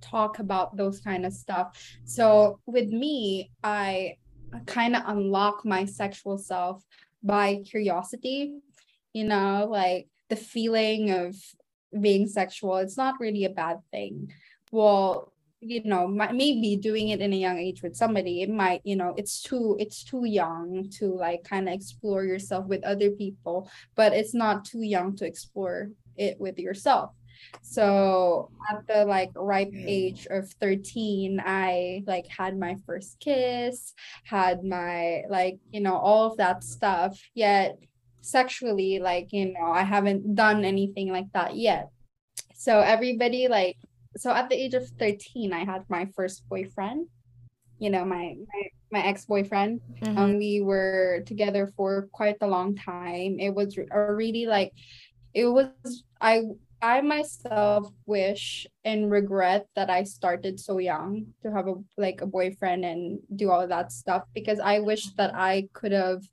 [0.02, 1.68] talk about those kind of stuff.
[2.04, 4.18] So with me, I
[4.66, 6.84] kind of unlock my sexual self
[7.24, 8.60] by curiosity,
[9.14, 11.36] you know, like the feeling of
[12.00, 12.78] being sexual.
[12.78, 14.32] It's not really a bad thing.
[14.72, 18.96] Well, you know, maybe doing it in a young age with somebody, it might, you
[18.96, 23.70] know, it's too it's too young to like kind of explore yourself with other people,
[23.96, 27.12] but it's not too young to explore it with yourself.
[27.62, 34.64] So at the like ripe age of 13, I like had my first kiss, had
[34.64, 37.20] my like, you know, all of that stuff.
[37.34, 37.80] Yet
[38.26, 41.90] sexually, like, you know, I haven't done anything like that yet.
[42.54, 43.78] So everybody like
[44.18, 47.08] so at the age of 13, I had my first boyfriend,
[47.80, 48.62] you know, my my,
[48.92, 49.82] my ex-boyfriend.
[50.02, 50.18] Mhm.
[50.18, 53.40] Um, we were together for quite a long time.
[53.40, 54.74] It was a really like
[55.34, 55.70] it was
[56.20, 56.44] I
[56.82, 62.28] I myself wish and regret that I started so young to have a like a
[62.28, 66.24] boyfriend and do all that stuff because I wish that I could have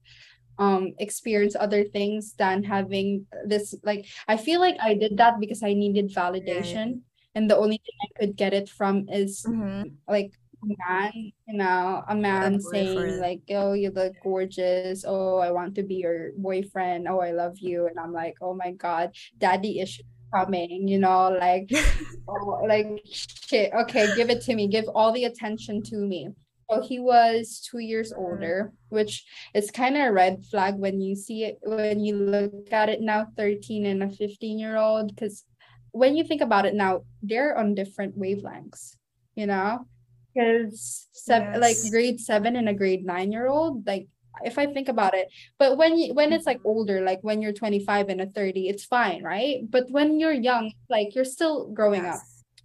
[0.63, 5.63] um experienced other things than having this like I feel like I did that because
[5.63, 6.89] I needed validation
[7.35, 9.97] and the only thing I could get it from is Mhm.
[10.17, 10.31] like
[10.63, 11.13] a man,
[11.49, 15.03] you know, a man saying like, "Oh, you look gorgeous.
[15.13, 17.09] Oh, I want to be your boyfriend.
[17.11, 19.07] Oh, I love you." And I'm like, "Oh my God,
[19.43, 21.67] daddy issues coming." You know, like,
[22.31, 23.03] oh, like
[23.49, 23.73] shit.
[23.83, 24.69] Okay, give it to me.
[24.77, 26.31] Give all the attention to me.
[26.73, 28.23] So he was two years mm-hmm.
[28.23, 32.73] older, which is kind of a red flag when you see it when you look
[32.73, 35.45] at it now, 13 and a 15 year old, because
[35.93, 38.97] when you think about it now, they're on different wavelengths,
[39.35, 39.87] you know?
[40.33, 44.09] Because seven, like grade seven and a grade nine year old, like
[44.43, 46.69] if I think about it, but when you when it's like mm-hmm.
[46.69, 49.61] older, like when you're 25 and a 30, it's fine, right?
[49.69, 52.21] But when you're young, like you're still growing up.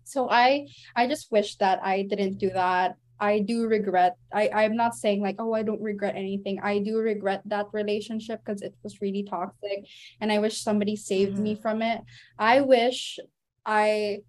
[0.06, 2.96] So I I just wish that I didn't do that.
[3.20, 4.16] I do regret.
[4.34, 6.60] I I'm not saying like oh I don't regret anything.
[6.62, 9.86] I do regret that relationship because it was really toxic
[10.22, 12.02] and I wish somebody saved me from it.
[12.38, 13.20] I wish
[13.66, 14.20] I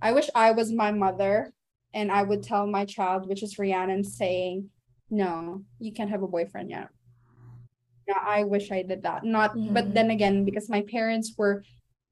[0.00, 1.52] I wish I was my mother
[1.94, 4.70] and I would tell my child, which is Rhiannon, saying,
[5.10, 6.88] No, you can't have a boyfriend yet.
[8.06, 9.24] Yeah, I wish I did that.
[9.24, 9.94] Not but Mhm.
[9.94, 11.64] then again, because my parents were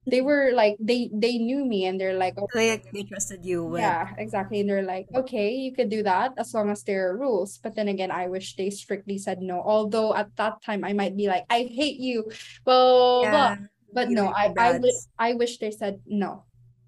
[0.05, 2.71] they were like they they knew me and they're like, okay.
[2.77, 4.59] Like they trusted you with yeah, exactly.
[4.61, 7.57] And they're like, okay, you could do that as long as there are rules.
[7.57, 9.61] But then again, I wish they strictly said no.
[9.61, 12.29] Although at that time I might be like, I hate you,
[12.65, 13.23] blah.
[13.23, 13.55] yeah.
[13.93, 14.93] But you no, I I wish.
[15.17, 16.43] I wish they said no.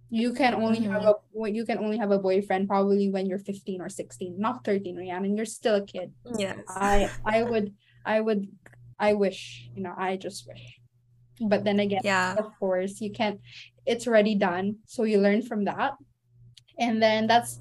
[0.10, 1.16] You can only have Mhm.
[1.16, 4.96] a you can only have a boyfriend probably when you're 15 or 16, not 13,
[4.96, 5.36] Rhiannon.
[5.36, 6.14] You're still a kid.
[6.38, 6.60] Yes.
[6.68, 7.74] I I would
[8.06, 8.48] I would
[9.00, 10.77] I wish, you know, I just wish.
[11.40, 12.36] But then again, Yeah.
[12.38, 13.40] of course, you can't
[13.86, 14.78] it's already done.
[14.86, 15.94] So you learn from that.
[16.80, 17.60] And then that's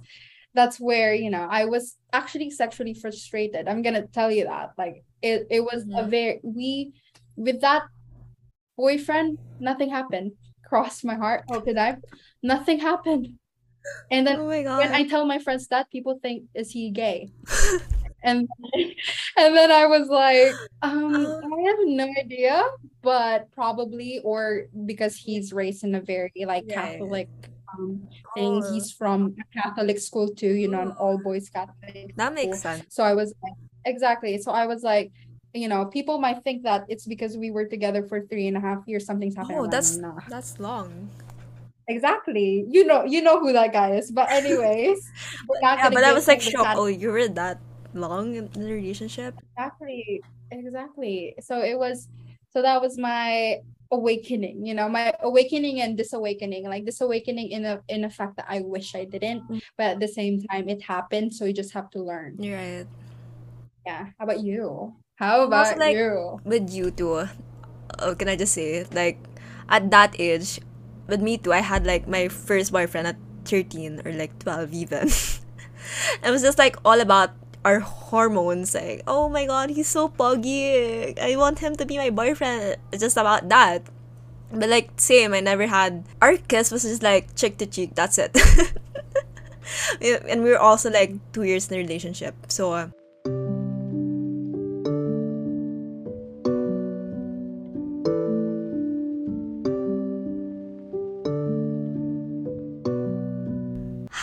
[0.54, 3.68] that's where, you know, I was actually sexually frustrated.
[3.68, 4.70] I'm gonna tell you that.
[4.78, 6.10] Like it it was a Mhm.
[6.10, 6.92] very we
[7.36, 7.84] with that
[8.76, 10.32] boyfriend, nothing happened.
[10.64, 11.44] Crossed my heart.
[11.48, 11.96] How could I?
[12.42, 13.38] Nothing happened.
[14.10, 17.30] And then Oh when I tell my friends that, people think, is he gay?
[18.26, 18.48] And
[19.36, 22.62] and then I was like, um, I have no idea,
[23.02, 26.98] but probably or because he's raised in a very like Yeah.
[26.98, 27.28] Catholic
[27.72, 28.62] um thing.
[28.62, 28.72] Oh.
[28.72, 32.50] He's from a Catholic school too, you know, an all boys Catholic That school.
[32.50, 32.84] makes sense.
[32.90, 34.38] So I was like, exactly.
[34.38, 35.12] So I was like,
[35.54, 38.60] you know, people might think that it's because we were together for three and a
[38.60, 39.58] half years, something's happened.
[39.58, 41.08] Oh, that's "Nah." that's long.
[41.88, 42.66] exactly.
[42.68, 44.10] You know, you know who that guy is.
[44.10, 44.98] But anyways,
[45.62, 46.76] Yeah, but I was like shocked.
[46.76, 47.58] Oh, you read that
[47.96, 49.34] long in the relationship?
[49.56, 50.22] Exactly.
[50.50, 51.34] Exactly.
[51.40, 52.08] So it was
[52.52, 53.58] so that was my
[53.90, 56.64] awakening, you know, my awakening and disawakening.
[56.64, 59.60] Like disawakening in a in a fact that I wish I didn't, Mm.
[59.76, 62.36] but at the same time it happened, so you just have to learn.
[62.38, 62.86] Right.
[63.86, 64.10] Yeah.
[64.18, 64.94] How about you?
[65.16, 66.40] How I'm also, about like, you?
[66.44, 67.28] With you too.
[67.98, 69.18] Oh, can I just say like
[69.68, 70.60] at that age,
[71.06, 75.08] with me too, I had like my first boyfriend at 13 or like 12 even.
[76.24, 77.30] it was just like all about
[77.66, 82.10] our hormones like oh my god he's so puggy i want him to be my
[82.10, 82.78] boyfriend.
[82.92, 83.82] It's just about that.
[84.54, 88.18] But like same i never had our kiss was just like cheek to cheek that's
[88.18, 88.30] it.
[90.30, 92.88] And we were also like two years in a relationship so uh,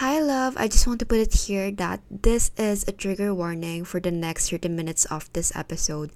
[0.01, 0.57] Hi, love.
[0.57, 4.09] I just want to put it here that this is a trigger warning for the
[4.09, 6.09] next 30 minutes of this episode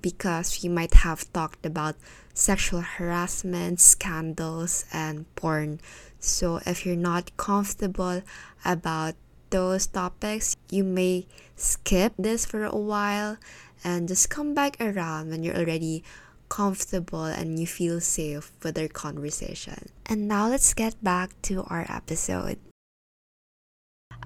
[0.00, 1.96] because we might have talked about
[2.32, 5.80] sexual harassment, scandals, and porn.
[6.20, 8.22] So, if you're not comfortable
[8.64, 9.16] about
[9.50, 13.38] those topics, you may skip this for a while
[13.82, 16.04] and just come back around when you're already
[16.48, 19.90] comfortable and you feel safe with our conversation.
[20.06, 22.60] And now let's get back to our episode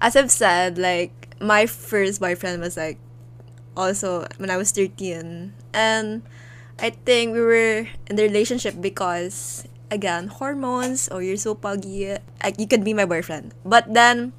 [0.01, 2.97] as I've said, like my first boyfriend was like
[3.75, 6.21] also when I was 13 and
[6.79, 12.59] I think we were in the relationship because again hormones or you're so puggy like
[12.59, 13.53] you could be my boyfriend.
[13.65, 14.33] But then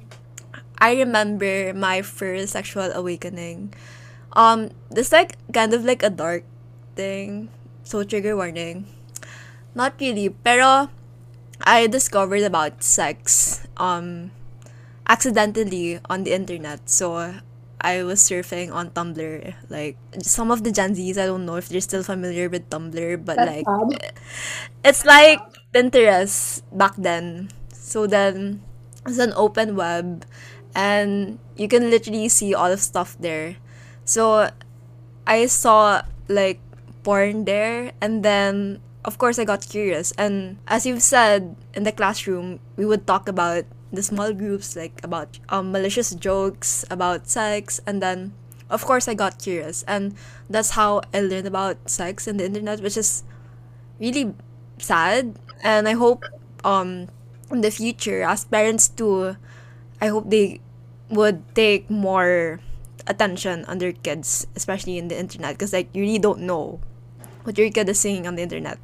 [0.77, 3.73] I remember my first sexual awakening.
[4.33, 6.43] Um this like kind of like a dark
[6.95, 7.49] thing
[7.83, 8.85] so trigger warning.
[9.73, 10.89] Not really pero
[11.61, 14.31] I discovered about sex um
[15.11, 16.87] accidentally on the internet.
[16.87, 17.35] So
[17.81, 19.53] I was surfing on Tumblr.
[19.67, 23.25] Like some of the Gen Zs, I don't know if they're still familiar with Tumblr,
[23.25, 24.13] but That's like sad.
[24.87, 25.43] it's like
[25.75, 27.51] Pinterest back then.
[27.75, 28.63] So then
[29.05, 30.23] it's an open web
[30.73, 33.57] and you can literally see all of stuff there.
[34.05, 34.47] So
[35.27, 36.63] I saw like
[37.03, 41.91] porn there and then of course I got curious and as you've said in the
[41.91, 47.79] classroom we would talk about the small groups like about um, malicious jokes about sex
[47.85, 48.33] and then
[48.69, 49.83] of course I got curious.
[49.83, 50.15] And
[50.49, 53.23] that's how I learned about sex and the internet which is
[53.99, 54.33] really
[54.79, 55.37] sad.
[55.61, 56.23] And I hope
[56.63, 57.07] um
[57.51, 59.35] in the future as parents too
[59.99, 60.61] I hope they
[61.09, 62.61] would take more
[63.07, 66.79] attention on their kids especially in the internet because like you really don't know
[67.43, 68.79] what your kid is saying on the internet.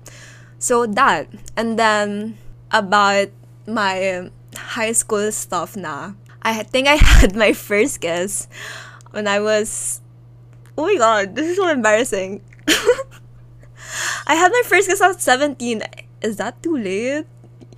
[0.59, 1.29] So that.
[1.55, 2.37] And then
[2.71, 3.29] about
[3.65, 8.47] my high school stuff na I think I had my first kiss
[9.11, 10.01] when I was
[10.77, 12.41] oh my god this is so embarrassing
[14.27, 15.81] I had my first kiss at 17
[16.21, 17.25] is that too late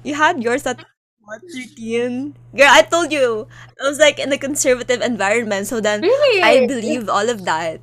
[0.03, 0.79] you had yours at
[1.21, 3.47] what 13 girl I told you
[3.79, 6.41] I was like in a conservative environment so then Really?
[6.41, 7.81] I believed all of that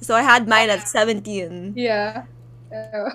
[0.00, 2.24] so I had mine at 17 Yeah.
[2.72, 3.10] Oh.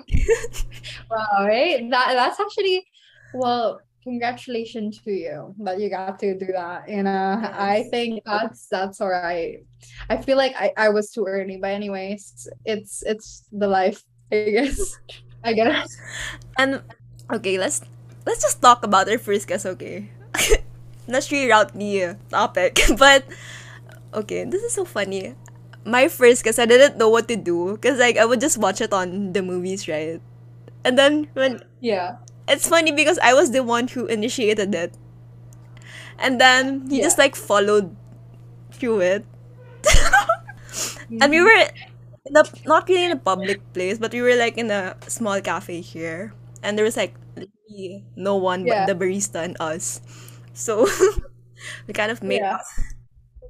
[1.10, 1.80] wow, right?
[1.88, 2.84] That that's actually
[3.32, 6.86] well, congratulations to you that you got to do that.
[6.86, 9.66] You uh, know, I think that's that's all right.
[10.08, 14.54] I feel like I, I was too early, but anyways, it's it's the life, I
[14.54, 14.78] guess.
[15.42, 15.90] I guess.
[16.58, 16.80] And
[17.28, 17.82] okay, let's
[18.24, 20.08] let's just talk about our first guess, okay?
[21.10, 22.80] let's reroute the uh, topic.
[22.96, 23.26] But
[24.14, 25.34] okay, this is so funny.
[25.84, 28.80] My first guess, I didn't know what to do because like I would just watch
[28.80, 30.22] it on the movies, right?
[30.86, 32.22] And then when Yeah.
[32.48, 34.94] It's funny because I was the one who initiated it,
[36.18, 37.94] and then he just like followed
[38.72, 39.24] through it.
[41.10, 41.44] and we mm-hmm.
[41.44, 41.66] were
[42.26, 45.40] in a, not really in a public place, but we were like in a small
[45.40, 46.32] cafe here,
[46.62, 47.14] and there was like
[48.16, 48.86] no one Yeah.
[48.86, 50.00] but the barista and us.
[50.54, 50.88] So
[51.86, 52.58] we kind of made Yeah.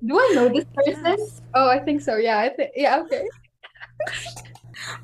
[0.04, 1.16] Do I know this person?
[1.54, 2.16] Oh, I think so.
[2.16, 3.24] Yeah, I think yeah, okay.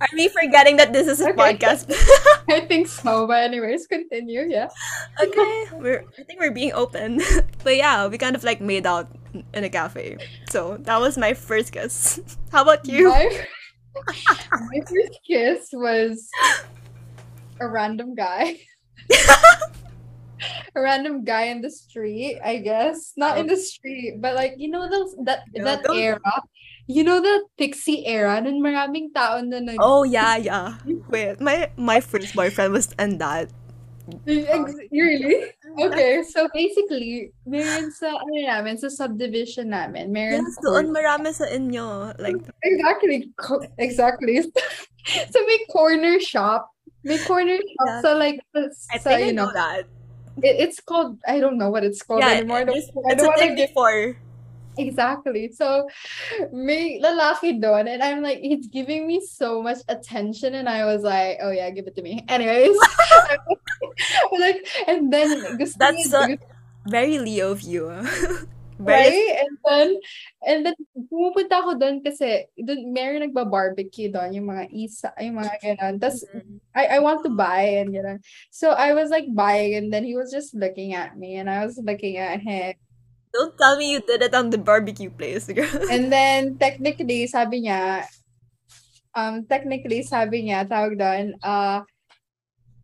[0.01, 1.57] Are we forgetting that this is a Okay.
[1.57, 1.89] podcast?
[2.49, 3.27] I think so.
[3.27, 4.45] But anyways, continue.
[4.49, 4.69] Yeah.
[5.21, 7.21] okay, we're I think we're being open,
[7.65, 9.09] but yeah, we kind of like made out
[9.55, 10.19] in a cafe.
[10.51, 12.21] So that was my first kiss.
[12.53, 13.09] How about you?
[13.09, 13.45] My,
[14.53, 16.29] my first kiss was
[17.61, 18.61] a random guy.
[20.75, 23.13] a random guy in the street, I guess.
[23.17, 23.55] Not in oh.
[23.55, 26.21] the street, but like you know those that Yeah, that don't- era.
[26.91, 30.83] You know the pixie era nun maraming tao na nag Oh yeah, yeah.
[31.09, 33.49] Wait, my my first boyfriend was and that.
[34.27, 35.55] Really?
[35.79, 41.47] Okay, so basically, meron sa ano namin, sa subdivision namin, meron Yes, doon marami sa
[41.47, 42.13] inyo.
[42.19, 43.31] Like, Exactly.
[43.79, 44.43] Exactly.
[45.33, 46.67] so may corner shop.
[47.07, 47.87] May corner shop.
[47.87, 48.01] Yeah.
[48.03, 49.87] So like I so, you know know, that.
[50.43, 52.59] it, it's called I don't know what it's called Yeah, anymore.
[52.59, 54.19] I don't, there's- I it's don't a thing get before.
[54.79, 55.53] Exactly.
[55.53, 55.89] So
[56.53, 61.03] me lalaki doon and I'm like he's giving me so much attention and I was
[61.03, 62.25] like, oh yeah, give it to me.
[62.29, 62.77] Anyways.
[64.33, 66.37] Like and then That's so-
[66.87, 67.91] Very Leo of you.
[68.83, 69.39] Very Right?
[69.39, 69.89] And then,
[70.43, 70.75] and then,
[71.07, 76.03] pumupunta ako doon kasi doon, meron nagba-barbecue doon, yung mga isa, yung mga ganun.
[76.03, 76.59] Tapos, mm-hmm.
[76.75, 78.19] I, I want to buy and ganun.
[78.51, 81.63] So, I was like buying and then he was just looking at me and I
[81.63, 82.75] was looking at him.
[83.33, 85.69] Don't tell me you did it on the barbecue place, girl.
[85.91, 88.05] And then, technically, sabi niya,
[89.17, 91.81] um, technically, sabi niya, tawag doon, uh,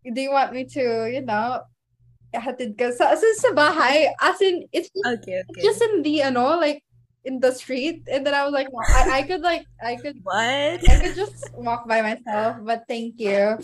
[0.03, 1.61] do you want me to, you know,
[2.33, 4.09] hatid ka sa, sa, sa bahay?
[4.21, 5.61] As in, it's just okay, okay.
[5.61, 6.85] just in the ano like
[7.25, 10.81] in the street and then I was like I, I could like I could what?
[10.81, 13.59] I could just walk by myself but thank you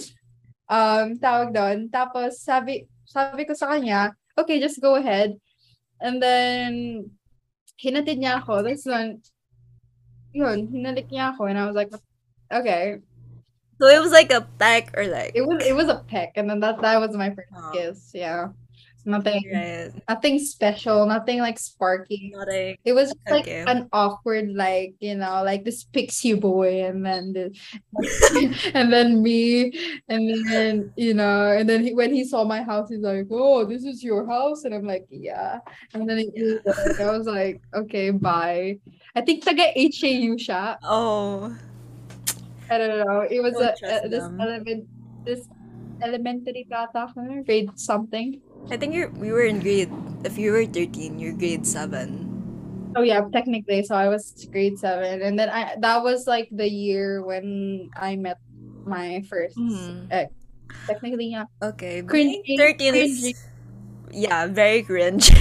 [0.68, 5.36] um tawag doon tapos sabi sabi ko sa kanya okay just go ahead
[6.00, 7.10] and then
[7.78, 8.62] hinatid niya ako.
[8.62, 9.20] That's when
[10.34, 11.92] yun hinalik niya ako and I was like
[12.50, 12.98] okay.
[13.80, 16.48] So it was like a peck or like it was it was a peck and
[16.50, 17.70] then that that was my first Oh.
[17.74, 18.54] kiss yeah
[19.04, 19.92] nothing right.
[20.08, 23.64] nothing special nothing like sparky Not like It was just like Okay.
[23.66, 27.48] an awkward, like you know, like this pixie boy, and then the,
[28.76, 29.72] and then me,
[30.12, 33.64] and then you know, and then he, when he saw my house, he's like, "Oh,
[33.64, 35.64] this is your house," and I'm like, "Yeah,"
[35.96, 36.28] and then he,
[36.60, 38.76] like, I was like, "Okay, bye."
[39.16, 40.76] I think it's taga HAU siya.
[40.84, 41.56] oh
[42.68, 43.24] I don't know.
[43.24, 44.88] It was Don't a, a this element
[45.24, 45.48] this
[46.04, 48.43] elementary ako, grade something.
[48.70, 49.92] I think you're we were in grade
[50.24, 52.30] if you were thirteen, you're grade seven.
[52.96, 53.82] Oh yeah, technically.
[53.84, 58.16] So I was grade seven, and then I that was like the year when I
[58.16, 58.38] met
[58.86, 60.08] my first Mhm.
[60.10, 60.32] ex.
[60.88, 61.44] Technically, yeah.
[61.62, 63.04] Okay, Cringy, 13 cringy.
[63.04, 63.34] is
[64.12, 65.30] yeah, very cringe.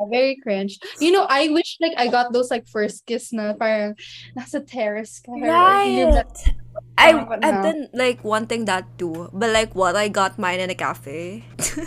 [0.00, 0.78] Yeah, Very cringe.
[0.96, 4.00] You know, I wish like I got those like first kiss na parang
[4.32, 5.28] nasa terrace ka.
[5.36, 6.24] or you're right.
[6.24, 6.56] met-
[7.00, 7.62] I Oh, I've no.
[7.62, 11.44] been like wanting that too, but like what I got mine in a cafe.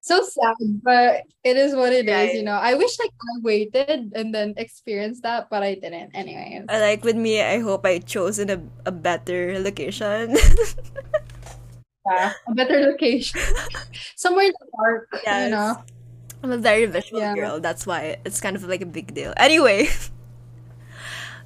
[0.00, 2.34] So sad, but it is what it is, Right.
[2.34, 2.52] you know.
[2.52, 6.12] I wish like I waited and then experienced that, but I didn't.
[6.14, 6.68] Anyways.
[6.68, 10.36] Uh, like with me, I hope I chose in a, a better location.
[12.06, 13.40] Yeah, a better location.
[14.16, 15.84] Somewhere in the park, you know.
[16.42, 17.34] I'm a very visual Yeah.
[17.34, 17.60] girl.
[17.60, 19.32] That's why it's kind of like a big deal.
[19.36, 19.88] Anyway,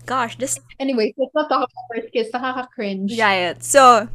[0.09, 2.33] gosh, this Anyway, let's not talk about first kiss.
[2.33, 3.13] Nakaka-cringe.
[3.21, 3.61] Right.
[3.63, 4.09] So,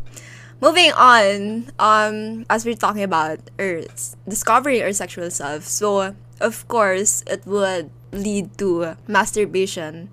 [0.60, 3.86] moving on, um, as we're talking about or
[4.28, 10.10] discovering our sexual self, so of course it would lead to masturbation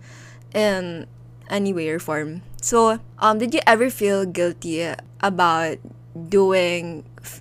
[0.55, 1.07] in
[1.49, 2.43] any way or form.
[2.61, 4.85] So, um, did you ever feel guilty
[5.25, 5.79] about
[6.15, 7.41] doing f-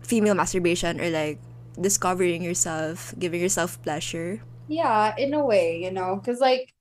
[0.00, 1.38] female masturbation or like
[1.78, 4.40] discovering yourself, giving yourself pleasure?
[4.68, 6.72] Yeah, in a way, you know, because like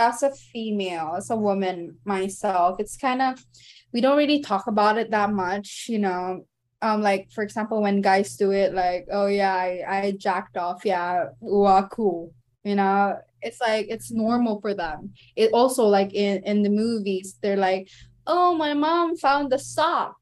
[0.00, 3.44] as a female, as a woman myself, it's kind of
[3.92, 6.46] we don't really talk about it that much, you know.
[6.82, 10.84] Um, like for example, when guys do it, like, oh yeah, I, I jacked off,
[10.84, 12.32] yeah, wow, cool.
[12.64, 15.12] You know, it's like it's normal for them.
[15.36, 17.88] It also like in in the movies, they're like,
[18.30, 20.14] oh, my mom found the sock,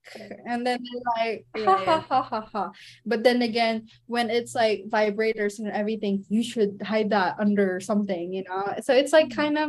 [0.49, 2.73] and then they're like, ha ha ha ha ha.
[3.05, 8.33] But then again, when it's like vibrators and everything, you should hide that under something,
[8.33, 8.81] you know?
[8.81, 9.41] So it's like mm-hmm.
[9.41, 9.69] kind of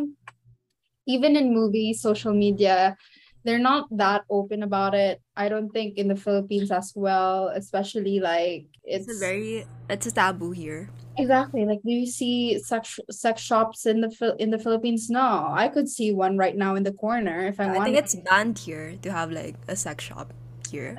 [1.05, 2.95] even in movies, social media,
[3.43, 5.19] they're not that open about it.
[5.35, 10.07] I don't think in the Philippines as well, especially like It's it's a very it's
[10.07, 10.89] a taboo here.
[11.19, 15.09] Exactly like do you see sex sex shops in the in the Philippines?
[15.09, 17.79] No, I could see one right now in the corner if I want.
[17.79, 20.33] I think it's banned here to have like a sex shop
[20.69, 20.95] here.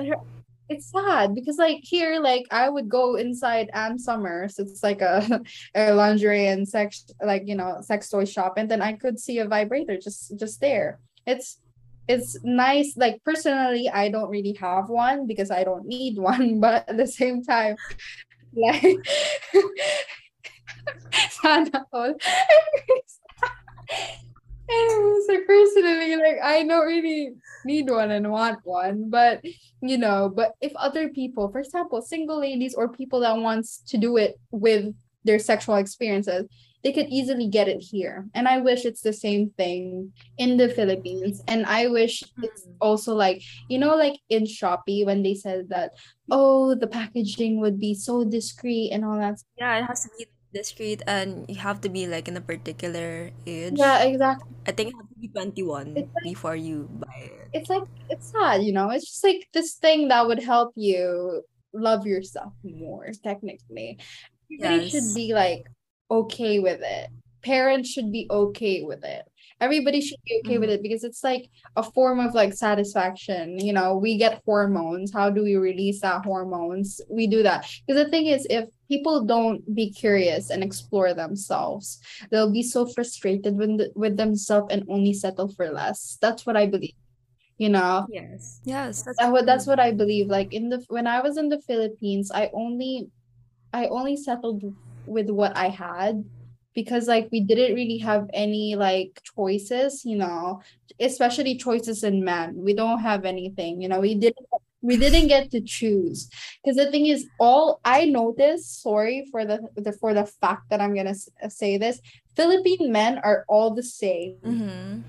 [0.70, 5.42] it's sad because like here like i would go inside Ann Summers it's like a,
[5.74, 9.40] a lingerie and sex like you know sex toy shop and then i could see
[9.40, 11.58] a vibrator just just there it's
[12.08, 16.88] it's nice like personally i don't really have one because i don't need one but
[16.88, 17.74] at the same time
[18.54, 18.98] like
[21.42, 22.14] sana all
[24.70, 27.34] Anyways, like personally, like I don't really
[27.64, 29.42] need one and want one, but
[29.82, 33.98] you know, but if other people, for example, single ladies or people that wants to
[33.98, 34.94] do it with
[35.24, 36.46] their sexual experiences,
[36.82, 38.26] they could easily get it here.
[38.34, 41.42] And I wish it's the same thing in the Philippines.
[41.46, 42.72] And I wish it's hmm.
[42.80, 45.92] also like, you know, like in Shopee when they said that,
[46.30, 49.36] oh, the packaging would be so discreet and all that.
[49.58, 53.30] Yeah, it has to be discreet and you have to be like in a particular
[53.46, 53.74] age.
[53.76, 54.50] Yeah, exactly.
[54.66, 57.48] I think you have to be 21 like- before you buy it.
[57.52, 58.90] it's like it's sad, you know.
[58.90, 63.98] It's just like this thing that would help you love yourself more, technically.
[64.50, 65.66] Everybody should be like
[66.10, 67.08] okay with it.
[67.42, 69.24] Parents should be okay with it.
[69.60, 70.76] Everybody should be okay with mm-hmm.
[70.76, 73.58] it because it's like a form of like satisfaction.
[73.58, 75.12] You know, we get hormones.
[75.12, 77.00] How do we release that hormones?
[77.10, 77.70] We do that.
[77.86, 82.00] Because the thing is, if people don't be curious and explore themselves,
[82.30, 86.16] they'll be so frustrated with, the, with themselves and only settle for less.
[86.22, 86.94] That's what I believe.
[87.58, 88.60] You know, Yes.
[88.64, 90.28] Yes, that's that what that's what I believe.
[90.28, 93.10] Like in the when I was in the Philippines, I only
[93.74, 94.64] I only settled
[95.06, 96.24] with what I had
[96.74, 100.62] because like we didn't really have any like choices, you know,
[101.00, 102.54] especially choices in men.
[102.56, 104.46] We don't have anything, you know, we didn't
[104.82, 106.28] we didn't get to choose
[106.62, 110.80] because the thing is all I noticed sorry for the, the for the fact that
[110.80, 111.16] I'm gonna
[111.48, 112.00] say this
[112.34, 115.00] Philippine men are all the same Mm-hmm.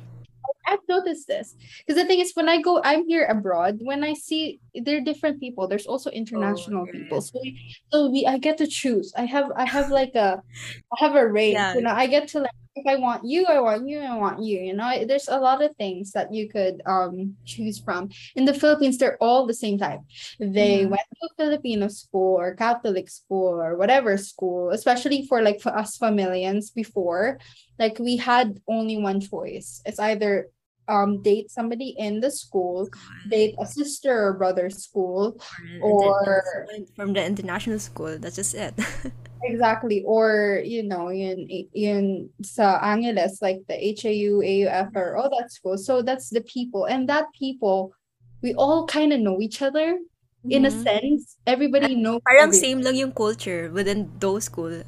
[0.68, 3.80] I've noticed this because the thing is, when I go, I'm here abroad.
[3.82, 6.94] When I see there are different people, there's also international right.
[6.94, 7.22] people.
[7.22, 9.14] So, we, so we, I get to choose.
[9.18, 10.42] I have, I have like a,
[10.94, 11.60] I have a range.
[11.76, 14.42] You know, I get to like, if I want you, I want you, I want
[14.44, 14.60] you.
[14.60, 18.10] You know, there's a lot of things that you could um choose from.
[18.36, 20.00] In the Philippines, they're all the same type.
[20.40, 20.90] They Mhm.
[20.90, 25.76] went to a Filipino school or Catholic school or whatever school, especially for like for
[25.76, 27.40] us familians before
[27.80, 30.48] like we had only one choice it's either
[30.88, 32.90] um date somebody in the school
[33.28, 35.38] date a sister or brother school
[35.82, 36.66] or-
[36.96, 38.18] from the international school.
[38.18, 38.74] That's just it.
[39.44, 45.50] exactly or you know in in sa Angeles like the HAU AUF or all that
[45.52, 47.90] school so that's the people and that people
[48.46, 49.98] we all kind of know each other
[50.46, 50.84] in a Mhm.
[50.86, 54.86] sense everybody knows Parang same lang yung culture within those school.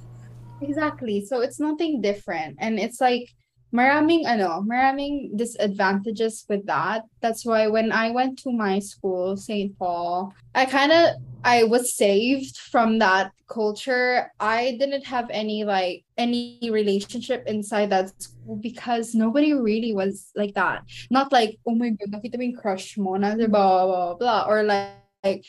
[0.62, 1.26] Exactly.
[1.26, 2.56] So it's nothing different.
[2.62, 3.28] And it's like
[3.74, 7.04] maraming ano, maraming disadvantages with that.
[7.20, 9.78] That's why when I went to my school, St.
[9.78, 14.32] Paul, I kind of I was saved from that culture.
[14.40, 20.54] I didn't have any like any relationship inside that school because nobody really was like
[20.54, 20.86] that.
[21.10, 24.46] Not like, oh my god, nakita mo crush mo, na blah, blah, blah, blah.
[24.48, 25.46] Or like, like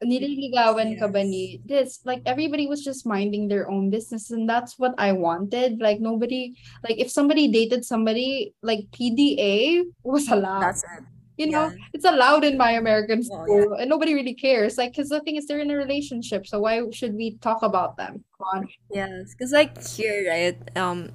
[0.00, 4.78] nililigawan ka ba ni this like everybody was just minding their own business and that's
[4.80, 10.84] what I wanted like nobody like if somebody dated somebody like PDA was allowed That's
[10.88, 11.04] it.
[11.36, 11.92] you know Yeah.
[11.92, 15.36] it's allowed in my American Oh, school and nobody really cares like because the thing
[15.36, 18.60] is they're in a relationship so why should we talk about them Come on.
[18.88, 19.36] Yes.
[19.36, 20.56] Because like here, right?
[20.80, 21.12] Um,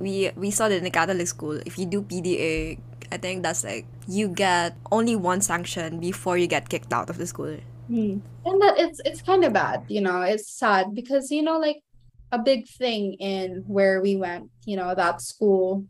[0.00, 1.60] we we saw that in the Catholic school.
[1.68, 2.80] If you do PDA,
[3.12, 7.20] I think that's like you get only one sanction before you get kicked out of
[7.20, 7.60] the school.
[7.88, 8.18] Hmm.
[8.46, 11.82] and that it's it's kind of bad you know it's sad because you know like
[12.30, 15.84] a big thing in where we went you know that school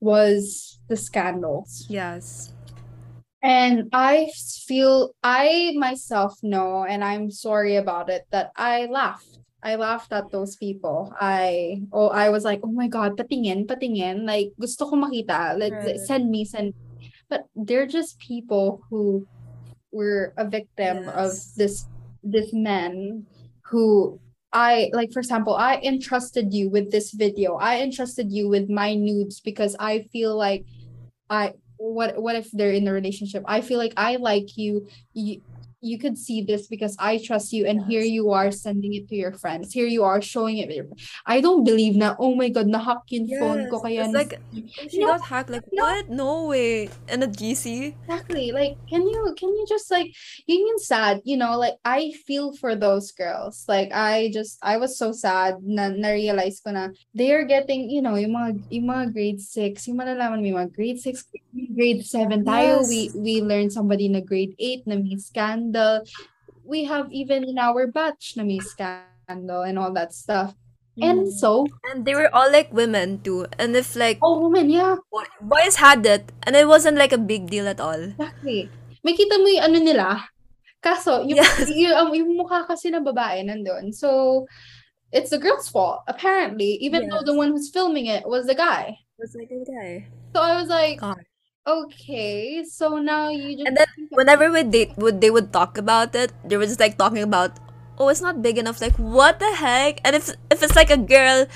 [0.00, 2.52] was the scandals Yes.
[3.42, 4.30] And I
[4.70, 9.38] feel I myself know, and I'm sorry about it, that I laughed.
[9.64, 11.10] I laughed at those people.
[11.18, 14.26] I oh I was like, oh my God, patingin, patingin.
[14.30, 15.58] Like gusto ko makita.
[15.58, 15.98] Let- Right.
[15.98, 16.74] send me, send.
[17.26, 19.26] But they're just people who
[19.92, 21.86] were a victim of this
[22.22, 23.26] this man
[23.66, 24.18] who
[24.52, 27.56] I like for example, I entrusted you with this video.
[27.56, 30.66] I entrusted you with my nudes because I feel like
[31.30, 33.42] I what what if they're in a relationship?
[33.46, 34.86] I feel like I like you.
[35.14, 35.40] You
[35.82, 39.16] you could see this because I trust you, and here you are sending it to
[39.18, 39.74] your friends.
[39.74, 40.70] Here you are showing it.
[41.26, 44.38] I don't believe na, oh my God, nahack yung phone ko kaya It's like
[44.88, 45.50] she No, got hacked.
[45.50, 45.82] Like no.
[45.82, 46.04] what?
[46.08, 46.88] No way.
[47.10, 47.94] And a GC.
[48.06, 48.52] Exactly.
[48.54, 50.14] Like, can you can you just like
[50.46, 53.66] yun yung sad, you know, like I feel for those girls.
[53.66, 58.00] Like I just I was so sad na na-realize ko na they are getting, you
[58.00, 61.26] know, yung mga yung mga grade 6, yung malalaman mo yung mga grade 6,
[61.74, 63.14] grade 7 tayo, we Yes.
[63.18, 65.70] we learned somebody na grade 8 na may scandal.
[65.72, 66.04] The
[66.62, 70.54] we have even in our batch na may scandal and all that stuff.
[71.00, 71.32] And Mm.
[71.32, 73.48] so, And they were all like women too.
[73.56, 75.00] And if like oh woman, yeah,
[75.40, 78.12] boys had it, and it wasn't like a big deal at all.
[78.12, 78.68] Exactly.
[79.00, 80.08] May kita mo yung ano nila.
[80.84, 81.64] Kaso, yung, Yes.
[81.72, 83.94] yung, um, yung mukha kasi na babae nandun.
[83.94, 84.44] So,
[85.14, 88.92] it's the girl's fault, apparently, even though the one who's filming it was the guy.
[88.92, 90.10] It was like a guy.
[90.34, 91.22] So I was like, God.
[91.66, 96.14] Okay, so now you just And then whenever we date would they would talk about
[96.14, 97.58] it, they were just like talking about,
[97.98, 98.80] oh, it's not big enough.
[98.80, 100.00] Like what the heck?
[100.04, 101.46] And if if it's like a girl,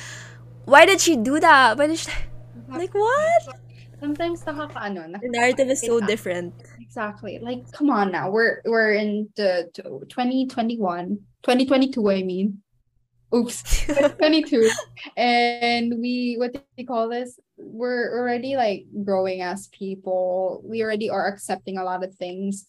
[0.65, 1.79] why did she do that?
[1.79, 2.11] Why did she
[2.69, 3.61] like what?
[4.01, 6.55] sometimes nakakaano, The narrative is so different.
[6.81, 7.39] Exactly.
[7.41, 8.31] Like, come on now.
[8.31, 12.63] We're we're in the t- 2021, 2022, I mean.
[13.35, 13.59] Oops.
[14.19, 14.71] 22
[15.17, 17.39] And we what do you call this?
[17.59, 20.61] We're already like growing as people.
[20.65, 22.67] We already are accepting a lot of things.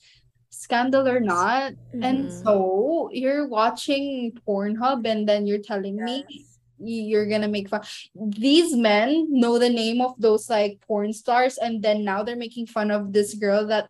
[0.49, 1.73] Scandal or not.
[2.01, 2.31] And Mhm.
[2.43, 6.59] so you're watching Pornhub and then you're telling me Yes.
[6.79, 7.81] y- you're gonna make fun.
[8.15, 12.67] These men know the name of those like porn stars, and then now they're making
[12.67, 13.89] fun of this girl that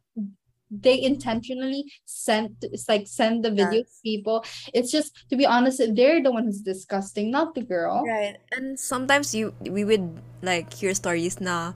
[0.71, 2.51] they intentionally sent.
[2.61, 3.99] It's like send the video to Yes.
[4.03, 4.43] people.
[4.73, 8.03] It's just to be honest, they're the one who's disgusting, not the girl.
[8.03, 8.35] Right.
[8.51, 11.73] And sometimes you we would like hear stories na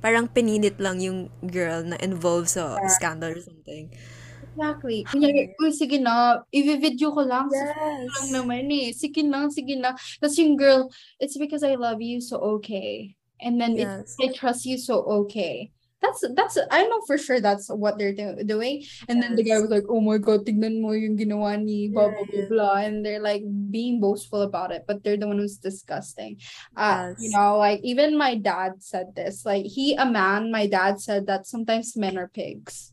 [0.00, 2.88] parang pinilit lang yung girl na involved sa Yeah.
[2.88, 3.92] scandal or something.
[4.56, 5.04] Exactly.
[5.06, 7.48] Kunyari, uy, sige na, i-video ko lang.
[7.52, 8.08] Yes.
[8.08, 8.90] lang naman eh.
[8.92, 9.94] Sige na, sige na.
[10.18, 10.90] Tapos yung girl,
[11.22, 13.14] it's because I love you, so okay.
[13.40, 14.16] And then Yes.
[14.20, 15.70] I trust you, so okay.
[16.00, 18.84] That's that's I know for sure that's what they're do- doing.
[19.08, 22.08] And then the guy was like, "Oh my God, tignan mo yung ginawa ni blah
[22.08, 25.60] blah blah blah," and they're like being boastful about it, but they're the one who's
[25.60, 26.40] disgusting.
[26.72, 29.44] Uh, you know, like even my dad said this.
[29.44, 32.92] Like he a man, my dad said that sometimes men are pigs.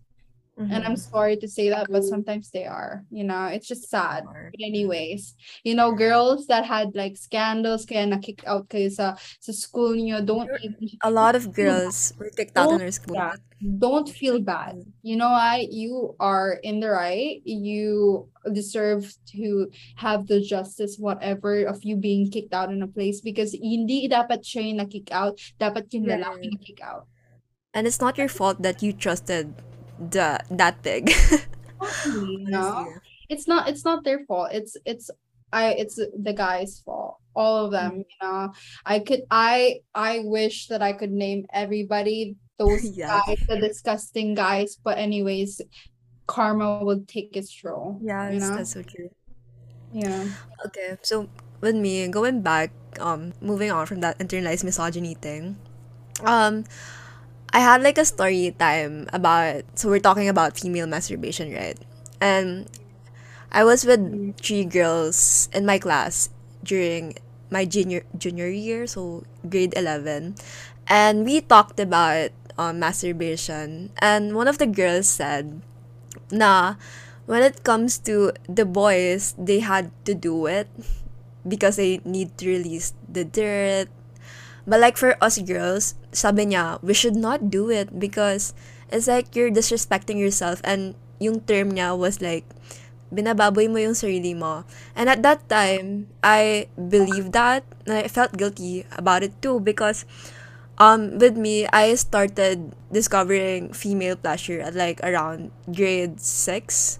[0.57, 1.09] And I'm Mhm.
[1.13, 3.05] sorry to say that, but sometimes they are.
[3.13, 4.25] You know, it's just sad.
[4.25, 9.51] But anyways, you know, girls that had like scandals kaya na-kick out kayo sa, sa
[9.53, 13.15] school niyo, don't even A lot of girls were kicked out in Don't school.
[13.15, 14.81] yeah, don't feel bad.
[15.05, 17.37] You know I You are in the right.
[17.45, 19.69] You deserve to
[20.01, 24.41] have the justice, whatever, of you being kicked out in a place because hindi dapat
[24.41, 25.37] siya yung na-kick out.
[25.61, 27.05] Dapat yung lalaki na-kick out.
[27.77, 29.53] And it's not your fault that you trusted
[29.99, 31.11] the that pig.
[31.81, 32.73] Exactly, you know?
[32.73, 33.01] Honestly.
[33.29, 35.09] it's not it's not their fault it's it's
[35.51, 38.51] i it's the guy's fault all of them you know
[38.85, 44.77] i could i i wish that i could name everybody those guys the disgusting guys
[44.83, 45.61] but anyways
[46.25, 49.09] karma will take its toll Yeah, you know that's so true.
[49.93, 50.25] yeah
[50.65, 51.29] Okay, so
[51.61, 55.55] with me going back, um, moving on from that internalized misogyny thing,
[56.25, 56.65] um,
[57.53, 59.63] I had like a story time about.
[59.75, 61.77] So we're talking about female masturbation, right?
[62.21, 62.67] And
[63.51, 64.01] I was with
[64.41, 66.29] three girls in my class
[66.63, 67.15] during
[67.49, 70.35] my junior junior year, so grade eleven,
[70.87, 73.91] and we talked about um, masturbation.
[73.99, 75.61] And one of the girls said,
[76.31, 76.75] "Nah,
[77.25, 80.67] when it comes to the boys, they had to do it
[81.47, 83.89] because they need to release the dirt.
[84.67, 88.53] But like for us girls, sabi niya, we should not do it because
[88.91, 92.45] it's like you're disrespecting yourself and yung term niya was like
[93.09, 94.67] binababoy mo yung sarili mo.
[94.95, 100.03] And at that time, I believed that and I felt guilty about it too because
[100.77, 106.99] um with me, I started discovering female pleasure at like around grade 6.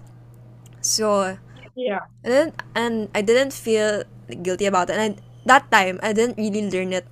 [0.82, 1.38] So,
[1.78, 2.10] Yeah.
[2.26, 4.04] and then, and I didn't feel
[4.42, 4.98] guilty about it.
[4.98, 7.06] And that time, I didn't really learn it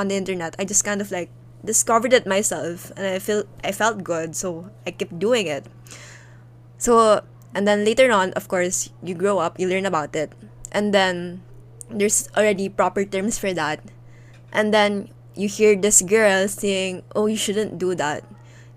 [0.00, 0.56] on the internet.
[0.58, 1.28] I just kind of like
[1.60, 5.68] discovered it myself, and I feel I felt good, so I kept doing it.
[6.80, 7.20] So,
[7.52, 10.32] and then later on, of course, you grow up, you learn about it,
[10.72, 11.44] and then
[11.92, 13.84] there's already proper terms for that,
[14.52, 18.24] and then you hear this girl saying, "Oh, you shouldn't do that,"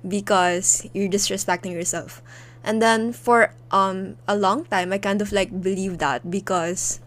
[0.04, 2.20] because you're disrespecting yourself.
[2.64, 7.00] And then for um a long time, I kind of like believed that because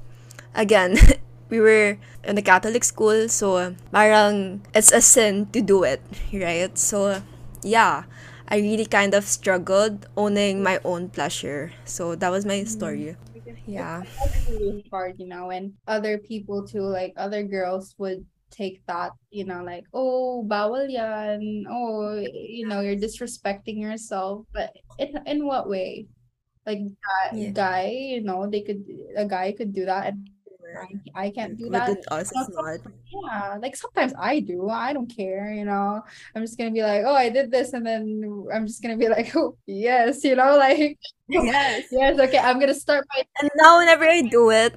[0.56, 0.96] again,
[1.48, 6.76] we were in a Catholic school, so parang it's a sin to do it, right?
[6.78, 7.22] So
[7.62, 8.04] yeah,
[8.48, 11.72] I really kind of struggled owning my own pleasure.
[11.84, 13.16] So that was my story.
[13.16, 13.16] Mm.
[13.66, 14.02] Yeah.
[14.24, 19.12] It's really hard, you know, and other people too, like other girls would take that,
[19.30, 21.64] you know, like, oh, bawal yan.
[21.68, 24.46] Oh, you know, you're disrespecting yourself.
[24.52, 26.06] But in in what way?
[26.66, 27.50] Like that Yeah.
[27.52, 28.84] guy, you know, they could
[29.16, 30.28] a guy could do that and
[30.82, 31.98] I, I can't do But that.
[31.98, 32.80] with us, it's not.
[33.12, 34.68] Yeah, like sometimes I do.
[34.68, 36.02] I don't care, you know.
[36.34, 39.08] I'm just gonna be like, oh, I did this, and then I'm just gonna be
[39.10, 40.98] like, oh, yes, you know, like,
[41.36, 41.84] oh, Yes.
[41.90, 44.74] yes, okay, I'm gonna start my And now whenever I do it,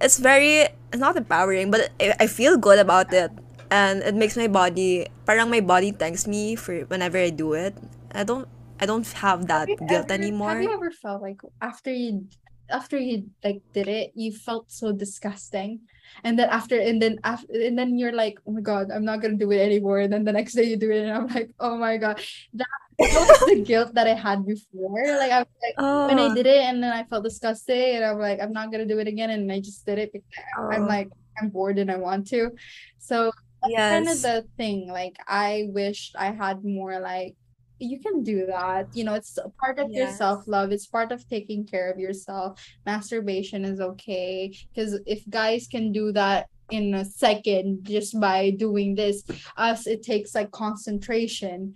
[0.00, 3.30] it's very it's not empowering, but I, I feel good about it.
[3.70, 7.76] And it makes my body parang my body thanks me for whenever I do it.
[8.12, 8.48] I don't
[8.80, 10.40] I don't have that Have guilt ever, anymore.
[10.46, 12.26] have you ever felt like after you
[12.70, 15.80] after you like did it, you felt so disgusting,
[16.24, 19.20] and then after and then after and then you're like, oh my god, I'm not
[19.20, 20.00] gonna do it anymore.
[20.00, 22.20] And then the next day you do it, and I'm like, oh my god,
[22.54, 22.66] that,
[22.98, 25.04] that was the guilt that I had before.
[25.18, 26.06] Like I was like oh.
[26.08, 28.70] when I Oh, did it, and then I felt disgusting, and I'm like, I'm not
[28.70, 31.08] gonna do it again, and I just did it because I'm oh, like
[31.40, 32.50] I'm bored and I want to.
[32.98, 34.88] So that's kind of the thing.
[34.88, 37.36] Like I wished I had more like
[37.80, 38.88] you can do that.
[38.94, 40.72] You know, it's part of your self-love.
[40.72, 42.60] It's part of taking care of yourself.
[42.86, 48.94] Masturbation is okay because if guys can do that in a second just by doing
[48.94, 49.24] this,
[49.56, 51.74] us it takes like concentration.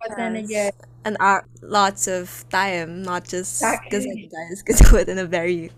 [0.00, 0.72] But then again,
[1.04, 4.30] And uh, lots of time, not just because exactly.
[4.30, 5.72] guys could do it in a very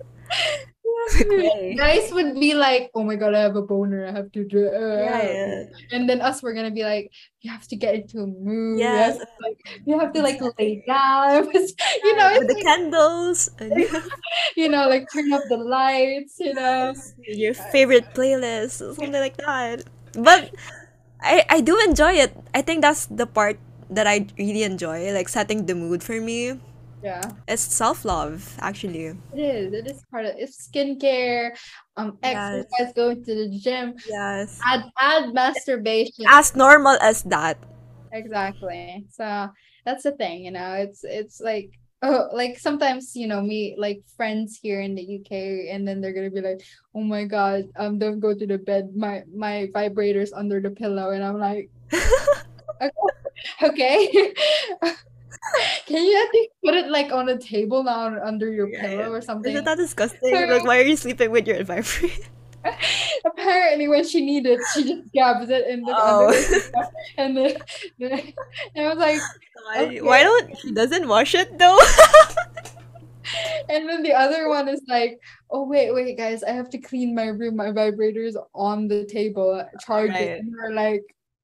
[1.76, 4.06] Guys would be like, "Oh my god, I have a boner.
[4.06, 5.64] I have to do." Yeah, yeah.
[5.92, 7.10] and then us, we're gonna be like,
[7.42, 8.92] "You have to get into a mood.
[8.92, 11.48] You have to like, you have to like lay down.
[12.04, 13.76] You know, With the like candles and
[14.56, 16.36] you know, like turn up the lights.
[16.40, 16.94] You know,
[17.26, 19.84] your favorite playlist, something like that.
[20.14, 20.50] But
[21.22, 22.34] I I do enjoy it.
[22.54, 23.58] I think that's the part
[23.90, 26.58] that I really enjoy, like setting the mood for me.
[27.02, 29.12] Yeah, It's self-love, actually.
[29.32, 29.72] it is.
[29.72, 31.56] It is part of it's skincare,
[31.96, 32.64] um, Yes.
[32.72, 34.60] exercise, going to the gym, Yes.
[34.64, 36.26] add add masturbation.
[36.28, 37.58] As normal as that.
[38.12, 39.06] Exactly.
[39.10, 39.48] So
[39.84, 41.70] that's the thing, you know, it's it's like
[42.02, 46.12] oh like sometimes, you know, me like friends here in the UK and then they're
[46.14, 46.60] gonna be like,
[46.94, 48.90] Oh my God, um don't go to the bed.
[48.96, 51.70] My my vibrator's under the pillow and I'm like,
[53.62, 54.34] okay.
[55.86, 58.80] Can you at least put it like on a table now under your Right.
[58.80, 59.52] pillow or something?
[59.52, 60.34] Isn't that disgusting?
[60.34, 62.08] So Like, why are you sleeping with your vibrator?
[63.24, 66.28] apparently when she needed she just grabs it and then Oh.
[66.28, 66.36] under
[67.16, 67.56] and then,
[67.98, 69.20] and I was like
[69.64, 71.78] Why, why don't she doesn't wash it though?
[73.68, 75.20] And then the other one is like,
[75.50, 77.56] oh wait, wait, guys, I have to clean my room.
[77.56, 80.14] My vibrator's on the table, uh, charging.
[80.14, 80.40] Right.
[80.40, 81.02] And we're like,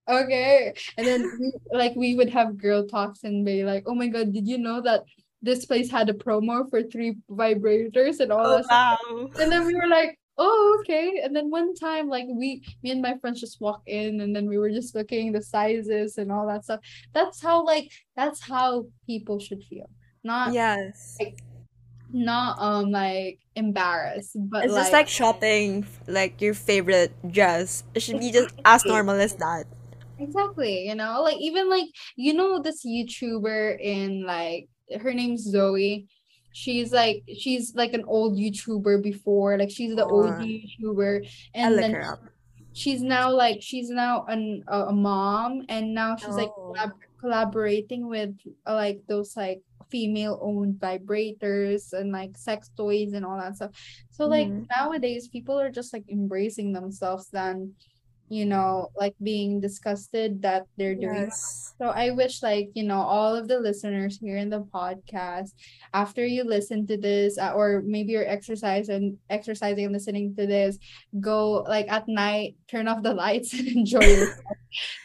[0.09, 0.74] okay.
[0.96, 4.32] And then we, like we would have girl talks and be like, oh my god,
[4.32, 5.04] did you know that
[5.42, 8.98] this place had a promo for three vibrators and all Oh that stuff?
[9.00, 9.30] wow.
[9.40, 11.20] And then we were like, oh okay.
[11.22, 14.46] And then one time, like we, me and my friends just walk in, and then
[14.46, 16.80] we were just looking the sizes and all that stuff.
[17.12, 19.88] That's how like that's how people should feel.
[20.24, 21.16] Not Yes.
[21.20, 21.38] like
[22.12, 27.84] not um like embarrassed, but It's just like like shopping like your favorite dress.
[27.94, 29.66] It should be just as normal as that.
[30.18, 31.86] Exactly, you know, like even like
[32.16, 34.68] you know this YouTuber in like
[35.00, 36.06] her name's Zoe.
[36.52, 41.98] She's like she's like an old YouTuber before, like she's the Oh, YouTuber, and then
[42.72, 46.76] she's now like she's now an a, a mom, and now she's like Oh.
[46.76, 48.30] collab collaborating with
[48.66, 53.72] uh, like those like female-owned vibrators and like sex toys and all that stuff.
[54.10, 57.74] So like hmm nowadays people are just like embracing themselves than
[58.28, 61.30] you know, like being disgusted that they're doing.
[61.30, 61.74] Yes.
[61.78, 65.50] So I wish like, you know, all of the listeners here in the podcast,
[65.94, 70.78] after you listen to this, uh, or maybe you're exercising, exercising and listening to this,
[71.20, 74.40] go like at night, turn off the lights and enjoy yourself.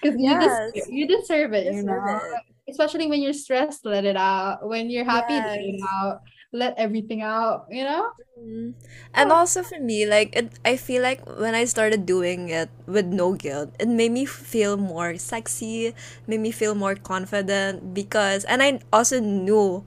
[0.01, 2.17] Because you deserve, you deserve it, you Deserve know.
[2.17, 2.41] it.
[2.69, 4.67] Especially when you're stressed, let it out.
[4.67, 6.21] When you're happy, let it out.
[6.53, 8.11] Let everything out, you know?
[8.39, 8.73] Mm.
[9.13, 13.05] And also for me, like it, I feel like when I started doing it with
[13.05, 15.93] no guilt, it made me feel more sexy,
[16.27, 19.83] made me feel more confident because, and I also knew,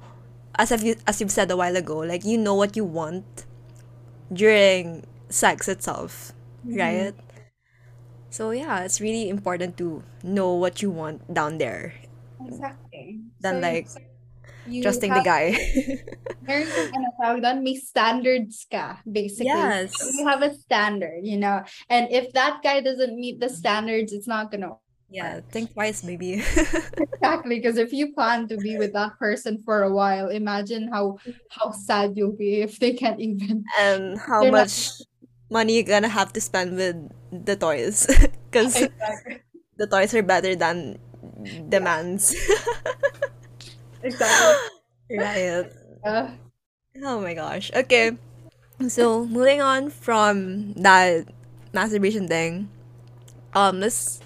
[0.57, 3.47] as you as you've said a while ago, like you know what you want
[4.33, 6.33] during sex itself,
[6.67, 7.05] Mm-hmm.
[7.05, 7.15] right?
[8.31, 11.95] So yeah, it's really important to know what you want down there
[12.41, 13.25] Exactly.
[13.41, 13.89] than So like
[14.67, 15.57] you trusting the have guy.
[16.45, 19.49] Meron kang ano tawag doon, may standards ka, basically.
[19.49, 19.97] Yes.
[19.97, 21.65] You have a standard, you know.
[21.89, 24.77] And if that guy doesn't meet the standards, it's not gonna
[25.09, 26.43] Yeah, think twice maybe.
[26.95, 31.17] Exactly, because if you plan to be with that person for a while, imagine how
[31.49, 35.03] how sad you'll be if they can't even and how they're not much
[35.51, 36.97] money you're gonna have to spend with
[37.33, 38.07] the toys
[38.51, 39.41] because exactly
[39.77, 40.99] the toys are better than
[41.45, 42.35] yeah, demands
[44.05, 44.57] exactly.
[45.19, 45.67] right
[46.05, 46.31] Uh,
[47.05, 47.71] oh my gosh.
[47.75, 48.17] Okay.
[48.89, 51.29] So moving on from that
[51.75, 52.71] masturbation thing
[53.55, 54.21] um let's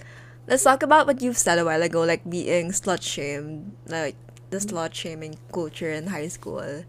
[0.49, 4.17] let's talk about what you've said a while ago like being slut shamed like
[4.51, 6.85] the slut shaming culture in high school.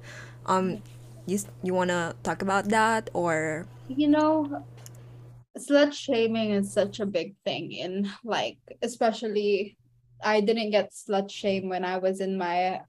[0.48, 0.82] Um
[1.28, 3.68] you you want to talk about that or?
[3.88, 4.66] You know,
[5.58, 9.78] slut shaming is such a big thing in like especially
[10.24, 12.82] I didn't get slut shame when I was in my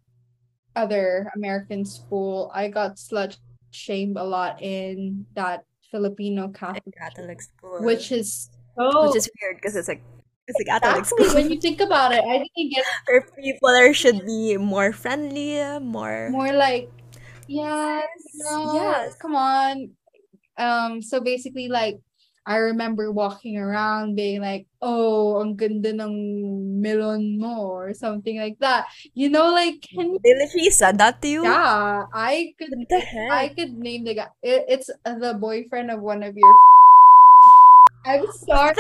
[0.77, 2.51] other American school.
[2.55, 3.37] I got slut
[3.71, 9.77] shamed a lot in that Filipino Catholic Catholic school, which is which is weird because
[9.77, 10.03] it's like
[10.47, 11.35] it's a Catholic exactly school.
[11.35, 15.59] when you think about it, I didn't get Where people are should be more friendly,
[15.81, 16.91] more more like,
[17.47, 19.15] yes, yes, no, yes.
[19.17, 19.91] come on.
[20.59, 21.99] Um, so basically, like,
[22.51, 28.59] I remember walking around being like, oh, ang ganda ng melon mo, or something like
[28.59, 28.91] that.
[29.15, 30.19] You know, like, can
[30.75, 31.47] said that to you.
[31.47, 34.35] yeah, I could the I could name the guy.
[34.43, 36.55] It, it's the boyfriend of one of your.
[38.11, 38.75] I'm sorry.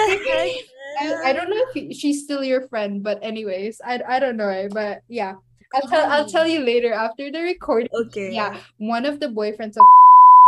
[0.98, 4.34] I, I don't know if he- she's still your friend, but anyways, I I don't
[4.34, 5.38] know, eh, but yeah.
[5.70, 7.94] I'll tell I'll tell you later after the recording.
[7.94, 8.34] Okay.
[8.34, 9.86] Yeah, one of the boyfriends of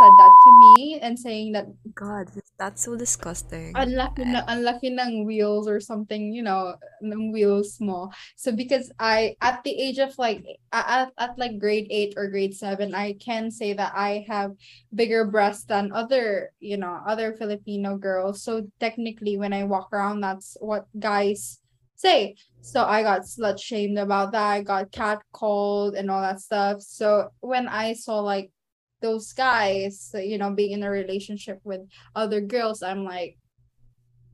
[0.00, 3.72] said that to me and saying that God, that's so disgusting.
[3.74, 8.10] unlucky na unlucky ng wheels or something, you know, ng wheels mo.
[8.36, 12.54] So because I at the age of like at, at like grade 8 or grade
[12.54, 14.52] 7, I can say that I have
[14.94, 18.42] bigger breasts than other, you know, other Filipino girls.
[18.42, 21.58] So technically when I walk around that's what guys
[21.96, 22.36] say.
[22.60, 24.42] So I got slut shamed about that.
[24.42, 26.82] I got catcalled and all that stuff.
[26.82, 28.50] So when I saw like
[29.02, 31.80] those guys, you know, being in a relationship with
[32.14, 33.36] other girls, I'm like,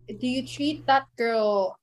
[0.08, 1.76] do you treat that girl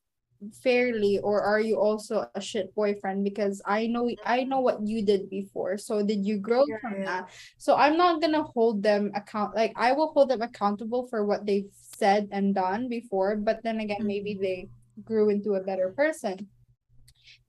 [0.61, 5.01] fairly or are you also a shit boyfriend because i know i know what you
[5.01, 7.05] did before so did you grow from Right.
[7.05, 11.25] that so i'm not gonna hold them account like i will hold them accountable for
[11.25, 14.41] what they've said and done before but then again maybe Mhm.
[14.41, 14.69] they
[15.05, 16.45] grew into a better person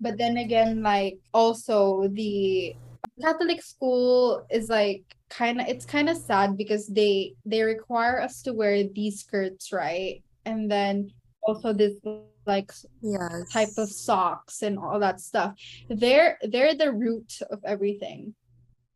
[0.01, 2.75] but then again like also the
[3.21, 8.43] catholic school is like kind of it's kind of sad because they they require us
[8.43, 10.23] to wear these skirts right?
[10.45, 11.11] And then
[11.43, 11.95] also this
[12.47, 12.87] like s-
[13.53, 15.55] type of socks and all that stuff.
[15.91, 18.35] They're they're the root of everything.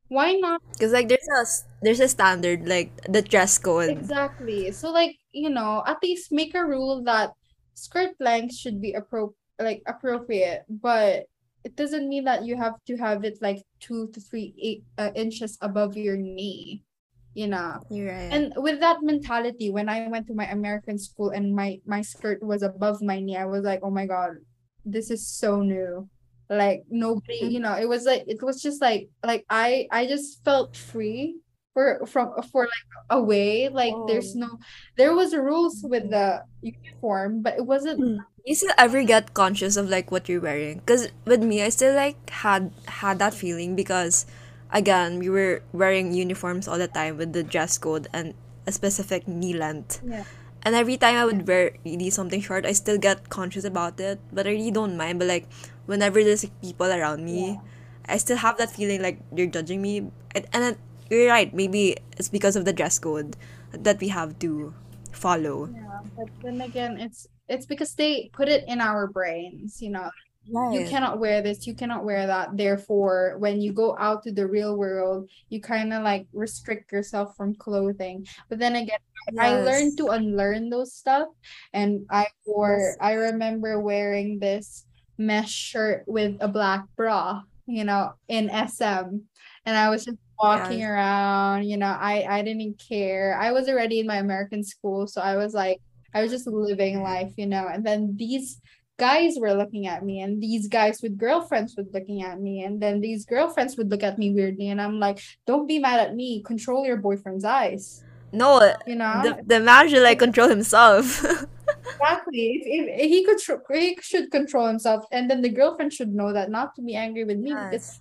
[0.08, 0.60] Why not?
[0.72, 1.44] Because like there's a
[1.82, 3.90] there's a standard like the dress code.
[3.90, 4.70] exactly.
[4.72, 7.32] So like you know at least make a rule that
[7.74, 11.24] skirt length should be appro like appropriate but
[11.64, 15.10] it doesn't mean that you have to have it like two to three eight uh,
[15.14, 16.84] inches above your knee
[17.32, 17.78] you know.
[17.90, 18.30] Right.
[18.34, 22.42] and with that mentality when i went to my american school and my my skirt
[22.42, 24.38] was above my knee i was like oh my god
[24.84, 26.08] this is so new.
[26.48, 30.42] Like nobody you know it was like it was just like like i i just
[30.44, 31.36] felt free
[31.72, 34.40] for from for like a way like there's Oh.
[34.42, 34.50] no
[34.96, 38.18] there was rules with the uniform but it wasn't Mm.
[38.46, 40.80] You still ever get conscious of like what you're wearing?
[40.88, 44.24] Cause with me, I still like had had that feeling because,
[44.72, 48.32] again, we were wearing uniforms all the time with the dress code and
[48.66, 50.00] a specific knee length.
[50.00, 50.24] yeah
[50.64, 54.16] And every time I would wear really something short, I still get conscious about it.
[54.32, 55.20] But I really don't mind.
[55.20, 55.44] But like
[55.84, 57.60] whenever there's like, people around me,
[58.08, 60.08] I still have that feeling like they're judging me.
[60.32, 60.74] And, and then,
[61.10, 61.52] you're right.
[61.52, 63.36] Maybe it's because of the dress code
[63.72, 64.74] that we have to
[65.12, 65.68] follow.
[65.74, 70.08] yeah but then again it's it's because they put it in our brains you know
[70.46, 74.46] you cannot wear this you cannot wear that therefore when you go out to the
[74.46, 78.98] real world you kind of like restrict yourself from clothing but then again
[79.38, 81.28] I learned to unlearn those stuff
[81.74, 82.96] and I wore Yes.
[83.00, 84.86] I remember wearing this
[85.18, 89.20] mesh shirt with a black bra you know in SM
[89.66, 90.84] and I was just walking Yes.
[90.84, 95.20] around you know I I didn't care I was already in my American school so
[95.20, 95.80] I was like
[96.14, 98.60] I was just living life you know and then these
[98.98, 102.80] guys were looking at me and these guys with girlfriends were looking at me and
[102.82, 106.14] then these girlfriends would look at me weirdly and I'm like don't be mad at
[106.14, 110.48] me control your boyfriend's eyes No, uh, you know the the man should like control
[110.48, 111.24] himself.
[112.00, 113.38] exactly if, if he could
[113.78, 117.24] he should control himself and then the girlfriend should know that not to be angry
[117.24, 118.00] with me because Yes.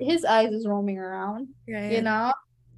[0.00, 1.48] His eyes is roaming around
[1.92, 2.32] you know?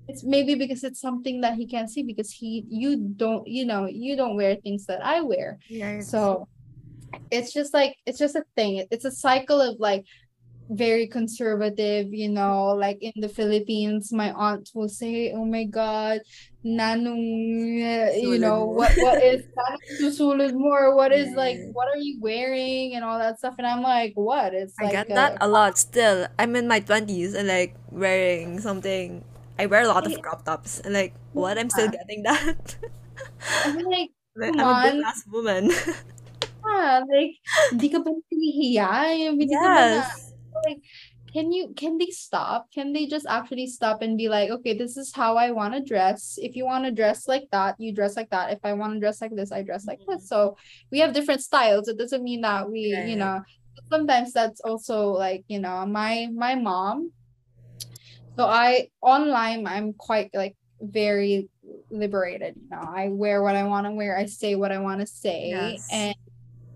[0.09, 3.87] It's maybe because it's something that he can't see because he you don't you know
[3.87, 5.59] you don't wear things that I wear.
[5.71, 6.03] Right.
[6.03, 6.49] so
[7.31, 8.87] it's just like it's just a thing.
[8.91, 10.05] It's a cycle of like
[10.71, 16.21] very conservative you know like in the Philippines my aunt will say oh my god
[16.63, 17.19] nanong
[17.83, 19.43] uh, you know what what is
[20.01, 23.67] susulod mo or what is like what are you wearing and all that stuff and
[23.67, 26.27] I'm like what it's like, I get that a lot still.
[26.39, 29.25] I'm in my 20s and like wearing something.
[29.59, 31.59] I wear a lot of crop tops and like what?
[31.59, 32.77] I'm still getting that.
[33.67, 35.71] I'm like come I'm a ass woman.
[36.65, 37.37] ah, like
[37.75, 38.89] hindi ka ba nahihiya
[39.35, 40.32] hindi ka na yes.
[40.67, 40.79] Like
[41.33, 42.67] can you can they stop?
[42.75, 45.81] Can they just actually stop and be like okay this is how i want to
[45.83, 46.39] dress.
[46.43, 48.53] If you want to dress like that you dress like that.
[48.53, 50.17] If i want to dress like this i dress like this.
[50.17, 50.27] Mm-hmm.
[50.27, 50.57] So
[50.91, 51.89] we have different styles.
[51.89, 53.19] It doesn't mean that we you Right.
[53.19, 53.41] know
[53.91, 57.13] sometimes that's also like you know my my mom.
[58.39, 61.49] So i online i'm quite like very
[61.91, 62.83] liberated you know.
[62.83, 64.19] I wear what i want to wear.
[64.19, 65.49] I say what i want to say.
[65.49, 65.89] Yes.
[65.91, 66.15] and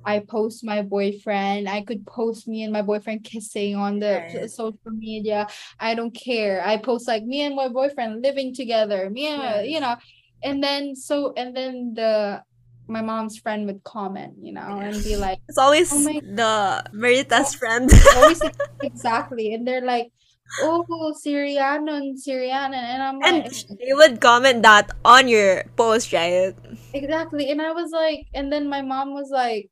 [0.07, 1.68] I post my boyfriend.
[1.68, 4.50] I could post me and my boyfriend kissing on the Right.
[4.50, 5.48] social media.
[5.80, 6.62] I don't care.
[6.64, 9.11] I post like me and my boyfriend living together.
[9.11, 9.96] Me and uh, you know,
[10.42, 12.42] and then so and then the
[12.88, 16.84] my mom's friend would comment, you know, and be like, It's always "Oh my the
[16.94, 17.90] Marita's oh, friend.
[18.14, 18.40] always
[18.82, 20.12] exactly," and they're like,
[20.59, 23.78] "Oh, Syriano and Syriana," and I'm and like, mm.
[23.78, 26.54] they would comment that on your post, right?
[26.92, 29.70] exactly, and I was like, and then my mom was like,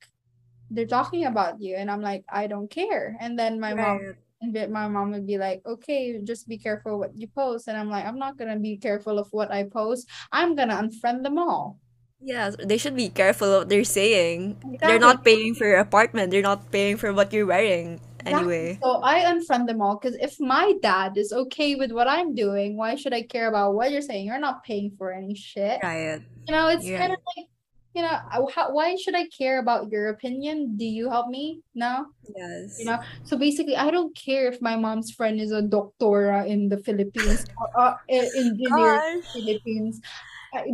[0.71, 4.17] "They're talking about you," and I'm like, "I don't care," and then my mom Right.
[4.45, 7.69] And my mom would be like, okay, just be careful what you post.
[7.69, 10.09] And I'm like, I'm not gonna be careful of what I post.
[10.33, 11.81] I'm gonna unfriend them all.
[12.21, 14.57] Yes, they should be careful of what they're saying.
[14.61, 14.79] Exactly.
[14.81, 16.31] They're not paying for your apartment.
[16.31, 18.79] They're not paying for what you're wearing anyway.
[18.83, 22.77] So I unfriend them all because if my dad is okay with what I'm doing,
[22.77, 24.27] why should I care about what you're saying?
[24.27, 25.81] You're not paying for any shit.
[25.83, 26.21] Right.
[26.49, 27.49] You know, it's kind of like,
[27.95, 28.19] you know,
[28.55, 30.77] how, why should I care about your opinion?
[30.77, 31.61] Do you help me?
[31.75, 32.07] No?
[32.37, 32.77] Yes.
[32.79, 36.69] You know, so basically, I don't care if my mom's friend is a doctora in
[36.69, 37.45] the Philippines
[37.77, 40.01] or uh, engineer in the Philippines.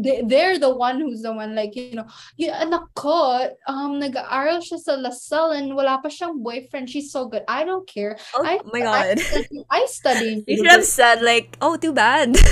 [0.05, 2.05] They, they're the one who's the one like, you know,
[2.37, 6.91] yung anak ko, um, nag-aaral siya sa LaSalle and wala pa siyang boyfriend.
[6.91, 7.45] She's so good.
[7.49, 8.19] I don't care.
[8.37, 9.19] Oh I my I god.
[9.19, 12.37] study, I study You should have said like, oh, too bad.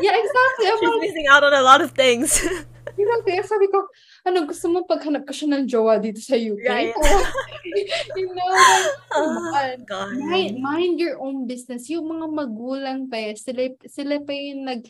[0.00, 0.66] Yeah, exactly.
[0.66, 2.40] I'm She's like, missing out on a lot of things.
[3.00, 3.34] exactly.
[3.42, 3.88] Sabi ko,
[4.28, 6.66] ano, gusto mo paghanap ka siya ng jowa dito sa UK?
[6.68, 6.94] Right.
[8.18, 9.84] you know, like, Oh on.
[9.84, 10.08] god.
[10.14, 11.90] Mind, mind your own business.
[11.90, 14.82] Yung mga magulang pa eh, sila, sila pa yung nag,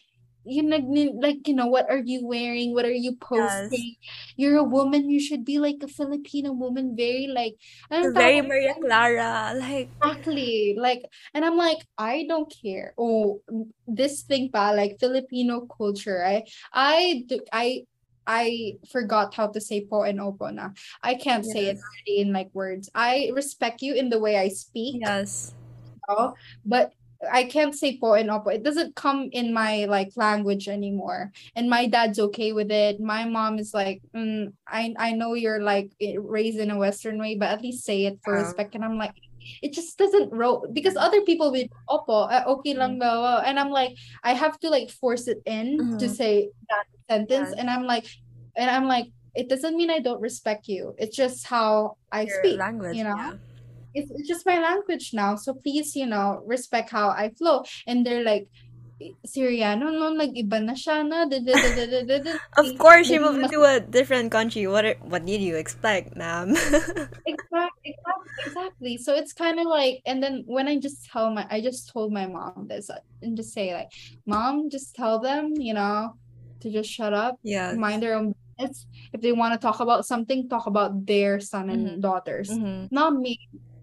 [0.44, 0.84] yung nag,
[1.20, 2.72] like, you know, what are you wearing?
[2.72, 3.20] What are you Yes.
[3.20, 3.96] posting?
[4.36, 7.56] You're a woman, you should be like a Filipino woman, very like,
[7.92, 8.74] anong Very tawag Maria?
[8.80, 9.32] Clara.
[9.56, 10.76] Like, Exactly.
[10.78, 11.04] Like,
[11.34, 12.94] and I'm like, I don't care.
[12.96, 13.40] Oh,
[13.86, 16.24] this thing pa, like Filipino culture.
[16.24, 17.84] I, I, do, I,
[18.30, 20.70] I forgot how to say po and opo na.
[21.02, 22.86] I can't say it already in like words.
[22.94, 25.50] I respect you in the way I speak, Yes.
[26.08, 26.34] no?
[26.64, 26.92] but
[27.26, 28.54] I can't say po and opo.
[28.54, 31.32] It doesn't come in my like language anymore.
[31.58, 33.00] And my dad's okay with it.
[33.02, 37.34] My mom is like, mm, I I know you're like raised in a Western way,
[37.34, 38.74] but at least say it for respect.
[38.78, 39.12] And I'm like,
[39.60, 43.00] it just doesn't roll because other people with opo, uh, okay lang Mm.
[43.04, 43.42] daw.
[43.44, 46.16] And I'm like, I have to like force it in to Mhm.
[46.16, 47.50] say that sentence.
[47.50, 47.58] Yes.
[47.58, 48.06] And I'm like,
[48.56, 50.94] and I'm like, it doesn't mean I don't respect you.
[50.98, 53.16] It's just how I Your speak, language, you know?
[53.16, 53.34] yeah.
[53.94, 55.34] it's, it's just my language now.
[55.36, 57.62] So please, you know, respect how I flow.
[57.86, 58.48] And they're like,
[59.24, 61.24] Syriano, no, like iba na siya na.
[61.24, 64.28] da- da- da- da- da- da- da." Of course, she Naging moved to a different
[64.28, 64.68] country.
[64.68, 66.52] What are, what did you expect, ma'am?
[67.24, 68.94] Exactly, exactly, exactly.
[69.00, 72.12] So it's kind of like, and then when I just tell my, I just told
[72.12, 73.88] my mom this uh, and just say like,
[74.28, 76.19] mom, just tell them, you know,
[76.60, 77.74] to just shut up, yeah.
[77.74, 78.86] mind their own business.
[79.12, 82.00] If they want to talk about something, talk about their son and Mhm.
[82.00, 83.38] daughters, hmm not me.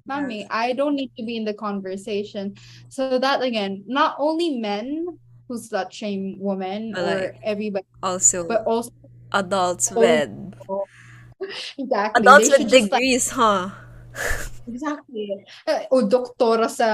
[0.07, 0.47] Not me.
[0.49, 2.55] I don't need to be in the conversation.
[2.87, 5.05] So that again, not only men
[5.49, 8.89] who slut shame women But, or like, everybody, Also, but also
[9.33, 10.31] adults with
[11.77, 13.69] exactly adults with just, like, degrees, huh?
[14.67, 15.31] Exactly.
[15.65, 16.87] Uh, o doktora sa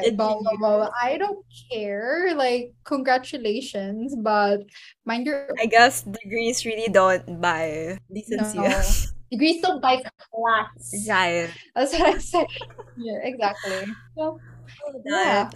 [0.00, 0.14] Right.
[0.16, 0.88] blah.
[1.02, 2.32] I don't care.
[2.34, 4.62] Like, congratulations, but
[5.04, 8.58] mind your I guess degrees really don't buy decency.
[8.58, 8.70] no.
[9.30, 11.06] Degrees don't buy class.
[11.06, 11.50] right.
[11.74, 12.46] That's what I said.
[12.98, 13.94] Yeah, exactly.
[14.18, 14.38] So,
[15.06, 15.50] yeah.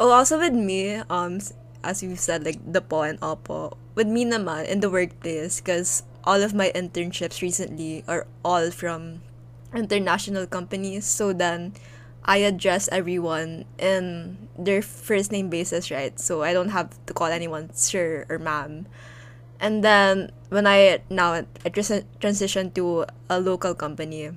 [0.00, 1.36] Oh, also with me, um,
[1.84, 3.76] as you said, like the po and opo.
[3.94, 9.20] With me naman in the workplace, because all of my internships recently are all from
[9.74, 11.04] international companies.
[11.06, 11.74] So then,
[12.24, 16.18] I address everyone in their first name basis, right?
[16.20, 18.86] So I don't have to call anyone sir or ma'am.
[19.58, 21.70] And then when I now I
[22.74, 24.30] to a local company,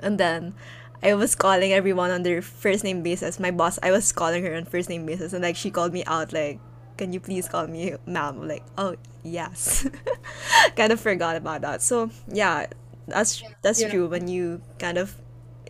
[0.00, 0.54] and then
[1.02, 3.38] I was calling everyone on their first name basis.
[3.38, 6.04] My boss, I was calling her on first name basis, and like she called me
[6.06, 6.60] out, like,
[6.96, 9.88] "Can you please call me ma'am?" I'm like, oh yes,
[10.76, 11.82] kind of forgot about that.
[11.82, 12.66] So yeah,
[13.08, 13.88] that's that's Yeah.
[13.88, 14.08] true.
[14.08, 15.16] When you kind of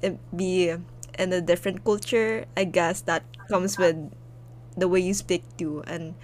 [0.02, 3.96] eh, be in a different culture, I guess that comes with
[4.76, 6.14] the way you speak to and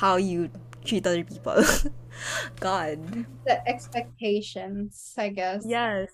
[0.00, 0.50] how you
[0.84, 1.62] treat other people.
[2.60, 3.26] God.
[3.44, 5.64] The expectations, I guess.
[5.64, 6.10] Yes.